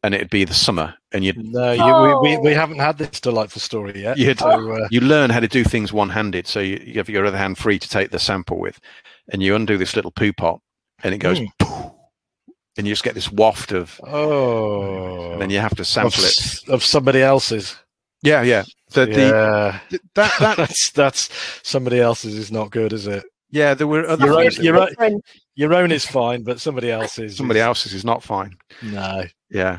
and 0.03 0.15
it'd 0.15 0.31
be 0.31 0.45
the 0.45 0.55
summer 0.55 0.95
and 1.13 1.25
you'd 1.25 1.37
no, 1.53 1.73
you, 1.73 2.21
we, 2.23 2.37
we, 2.37 2.39
we 2.43 2.53
Oh. 2.53 2.59
haven't 2.59 2.79
had 2.81 2.99
this 2.99 3.19
delightful 3.21 3.61
story 3.61 4.03
yet. 4.03 4.17
You'd- 4.19 4.39
so, 4.39 4.73
uh, 4.73 4.87
you 4.91 5.01
learn 5.01 5.31
how 5.31 5.41
to 5.41 5.49
do 5.49 5.65
things 5.65 5.93
one-handed 5.93 6.47
so 6.47 6.61
you, 6.61 6.81
you 6.85 6.95
have 6.99 7.09
your 7.09 7.25
other 7.27 7.39
hand 7.39 7.57
free 7.59 7.79
to 7.79 7.89
take 7.89 8.11
the 8.11 8.19
sample 8.19 8.59
with 8.59 8.79
and 9.33 9.43
you 9.43 9.55
undo 9.57 9.77
this 9.79 9.97
little 9.97 10.11
poo 10.13 10.33
pot 10.33 10.61
and 11.03 11.15
it 11.15 11.19
goes 11.19 11.39
Hmm. 11.39 11.45
poof, 11.59 11.93
and 12.77 12.87
you 12.87 12.93
just 12.93 13.05
get 13.05 13.15
this 13.15 13.31
waft 13.33 13.73
of 13.73 14.01
oh, 14.05 15.33
and 15.33 15.41
then 15.41 15.51
you 15.51 15.59
have 15.61 15.75
to 15.77 15.83
of, 15.83 15.87
sample 15.87 16.25
it 16.25 16.69
of 16.69 16.83
somebody 16.85 17.23
else's. 17.23 17.77
Yeah 18.25 18.43
yeah 18.43 18.65
the, 18.93 19.07
the, 19.07 19.21
yeah, 19.21 19.79
th- 19.91 20.03
that 20.15 20.33
that 20.41 20.57
that's 20.57 20.91
that's 20.93 21.29
somebody 21.63 22.01
else's 22.01 22.35
is 22.35 22.51
not 22.51 22.71
good, 22.71 22.93
is 22.93 23.07
it? 23.07 23.25
yeah 23.51 23.75
there 23.75 23.87
were 23.87 24.07
other 24.09 24.27
Your 24.27 24.41
own- 24.41 24.51
your 24.61 24.89
own- 25.03 25.21
Your 25.57 25.75
own 25.75 25.93
is 25.93 26.05
fine, 26.05 26.43
but 26.43 26.61
somebody 26.61 26.91
else's. 26.91 27.37
somebody 27.37 27.61
is, 27.61 27.65
else's 27.67 27.95
is 27.95 28.05
not 28.05 28.23
fine 28.23 28.57
No. 28.83 29.25
yeah 29.51 29.79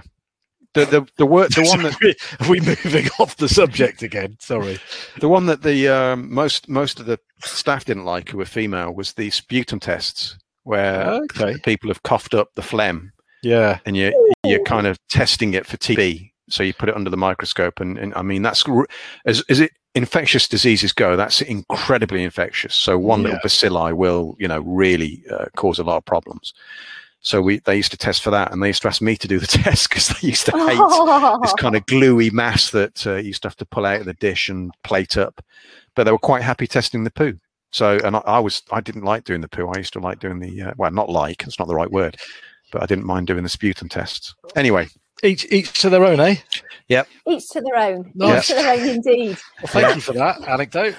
the 0.74 0.86
the 0.86 1.08
the, 1.18 1.26
wor- 1.26 1.48
the 1.48 1.64
one 1.64 1.84
that 1.84 2.16
Are 2.42 2.50
we 2.50 2.60
moving 2.60 3.08
off 3.20 3.38
the 3.38 3.48
subject 3.50 4.02
again? 4.04 4.36
Sorry. 4.40 4.78
the 5.22 5.30
one 5.30 5.46
that 5.46 5.62
the 5.64 5.88
um, 5.88 6.34
most 6.34 6.68
most 6.70 7.00
of 7.00 7.06
the 7.06 7.18
staff 7.44 7.86
didn't 7.86 8.04
like 8.06 8.30
who 8.30 8.38
were 8.38 8.46
female 8.46 8.94
was 8.94 9.14
the 9.14 9.30
sputum 9.30 9.80
tests 9.80 10.38
where 10.64 11.06
Okay. 11.24 11.56
people 11.64 11.90
have 11.90 12.04
coughed 12.04 12.34
up 12.34 12.50
the 12.56 12.62
phlegm 12.62 13.12
Yeah. 13.44 13.80
and 13.86 13.96
you 13.96 14.12
you're 14.44 14.64
kind 14.64 14.86
of 14.88 14.98
testing 15.10 15.54
it 15.54 15.66
for 15.66 15.78
TB. 15.78 16.32
So 16.50 16.64
you 16.64 16.74
put 16.74 16.90
it 16.90 16.96
under 16.96 17.10
the 17.10 17.18
microscope, 17.18 17.80
and, 17.80 17.98
and 17.98 18.14
I 18.16 18.22
mean 18.22 18.42
that's 18.42 18.64
as 19.26 19.44
as 19.50 19.60
it 19.60 19.72
infectious 19.96 20.48
diseases 20.48 20.92
go, 20.92 21.16
that's 21.16 21.42
incredibly 21.42 22.24
infectious. 22.24 22.76
So 22.76 22.98
one 23.00 23.24
little 23.24 23.40
bacilli 23.44 23.94
will 23.94 24.36
you 24.40 24.48
know 24.48 24.60
really 24.62 25.24
uh, 25.32 25.46
cause 25.56 25.80
a 25.80 25.84
lot 25.84 25.98
of 25.98 26.06
problems. 26.06 26.54
So 27.22 27.42
we 27.42 27.58
they 27.60 27.76
used 27.76 27.92
to 27.92 27.98
test 27.98 28.22
for 28.22 28.30
that, 28.30 28.52
and 28.52 28.62
they 28.62 28.68
used 28.68 28.84
to 28.84 28.88
ask 28.88 29.02
me 29.02 29.16
to 29.18 29.28
do 29.28 29.40
the 29.40 29.48
test 29.64 29.90
because 29.90 30.10
they 30.10 30.28
used 30.28 30.46
to 30.46 30.52
hate 30.52 30.78
Oh. 30.80 31.40
this 31.42 31.54
kind 31.58 31.76
of 31.76 31.86
gluey 31.88 32.30
mass 32.30 32.70
that 32.72 33.06
uh, 33.08 33.16
you 33.16 33.28
used 33.28 33.42
to 33.42 33.48
have 33.48 33.56
to 33.58 33.66
pull 33.66 33.86
out 33.86 34.02
of 34.02 34.06
the 34.06 34.14
dish 34.14 34.50
and 34.50 34.72
plate 34.84 35.18
up. 35.18 35.44
But 35.96 36.04
they 36.04 36.12
were 36.12 36.20
quite 36.20 36.44
happy 36.44 36.68
testing 36.68 37.04
the 37.04 37.10
poo. 37.12 37.40
So, 37.72 37.98
and 38.04 38.16
I, 38.18 38.20
I 38.20 38.40
was, 38.40 38.62
I 38.72 38.80
didn't 38.80 39.04
like 39.04 39.24
doing 39.24 39.42
the 39.42 39.48
poo. 39.50 39.68
I 39.68 39.78
used 39.78 39.94
to 39.94 40.00
like 40.00 40.20
doing 40.20 40.40
the, 40.40 40.62
uh, 40.62 40.74
well, 40.78 40.92
not 40.92 41.10
like, 41.10 41.44
it's 41.44 41.58
not 41.58 41.68
the 41.68 41.76
right 41.76 41.92
word, 41.92 42.16
but 42.72 42.84
I 42.84 42.86
didn't 42.86 43.06
mind 43.06 43.28
doing 43.28 43.44
the 43.44 43.50
sputum 43.50 43.90
tests. 43.90 44.34
Anyway, 44.56 44.88
Each 45.24 45.46
each 45.52 45.74
to 45.82 45.90
their 45.90 46.04
own, 46.06 46.20
eh? 46.20 46.36
Yep. 46.88 47.08
Each 47.30 47.50
to 47.50 47.62
their 47.62 47.78
own 47.78 48.12
Nice. 48.16 48.50
each 48.50 48.56
to 48.58 48.62
their 48.62 48.74
own 48.74 48.88
indeed 48.90 49.38
Well, 49.62 49.68
thank 49.68 49.96
you 49.96 50.02
for 50.02 50.14
that 50.14 50.48
anecdote. 50.48 50.96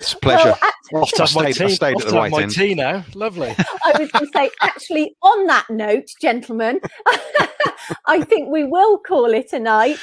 it's 0.00 0.12
a 0.14 0.18
pleasure. 0.18 0.54
Well, 0.90 1.02
I 1.02 1.02
Off 1.02 1.10
to 1.12 1.22
have 1.26 1.34
my 1.34 1.50
stayed, 1.50 1.64
I 1.64 1.68
tea, 1.68 1.74
stayed 1.74 1.94
off 1.96 2.02
at 2.02 2.06
the 2.06 2.12
to 2.12 2.16
right 2.18 2.30
my 2.32 2.42
end. 2.42 2.52
tea 2.52 2.74
now. 2.74 3.04
Lovely. 3.14 3.48
I 3.84 3.92
was 3.98 4.10
going 4.10 4.24
to 4.26 4.30
say, 4.34 4.50
actually, 4.62 5.14
on 5.22 5.46
that 5.48 5.66
note, 5.68 6.06
gentlemen, 6.22 6.80
I 8.06 8.22
think 8.22 8.48
we 8.50 8.64
will 8.64 8.98
call 9.00 9.26
it 9.34 9.52
a 9.52 9.58
night. 9.58 9.98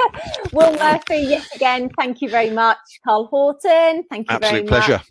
Will 0.52 0.72
Murphy, 0.74 1.16
yet 1.18 1.46
again, 1.54 1.90
thank 1.98 2.20
you 2.22 2.28
very 2.28 2.50
much. 2.50 2.78
Carl 3.04 3.26
Horton, 3.26 4.04
thank 4.08 4.30
you 4.30 4.36
Absolute 4.36 4.50
very 4.52 4.62
pleasure. 4.68 4.92
much. 4.98 5.10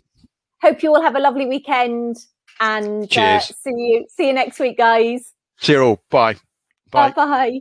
Hope 0.62 0.82
you 0.82 0.94
all 0.94 1.02
have 1.02 1.16
a 1.16 1.20
lovely 1.20 1.44
weekend 1.46 2.16
and 2.60 3.04
uh, 3.04 3.06
Cheers. 3.06 3.52
see 3.62 3.70
you 3.74 4.06
see 4.08 4.26
you 4.28 4.32
next 4.32 4.58
week, 4.60 4.78
guys. 4.78 5.32
See 5.58 5.72
you 5.72 5.82
all. 5.82 6.02
Bye. 6.10 6.34
Bye. 6.90 7.10
Bye 7.10 7.14
bye. 7.26 7.60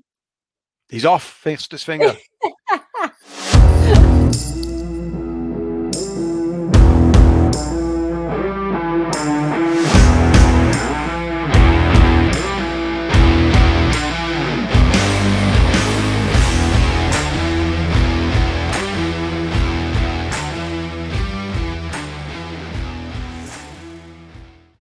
He's 0.90 1.06
off. 1.06 1.24
Fist 1.24 1.72
his 1.72 1.84
finger. 1.84 2.18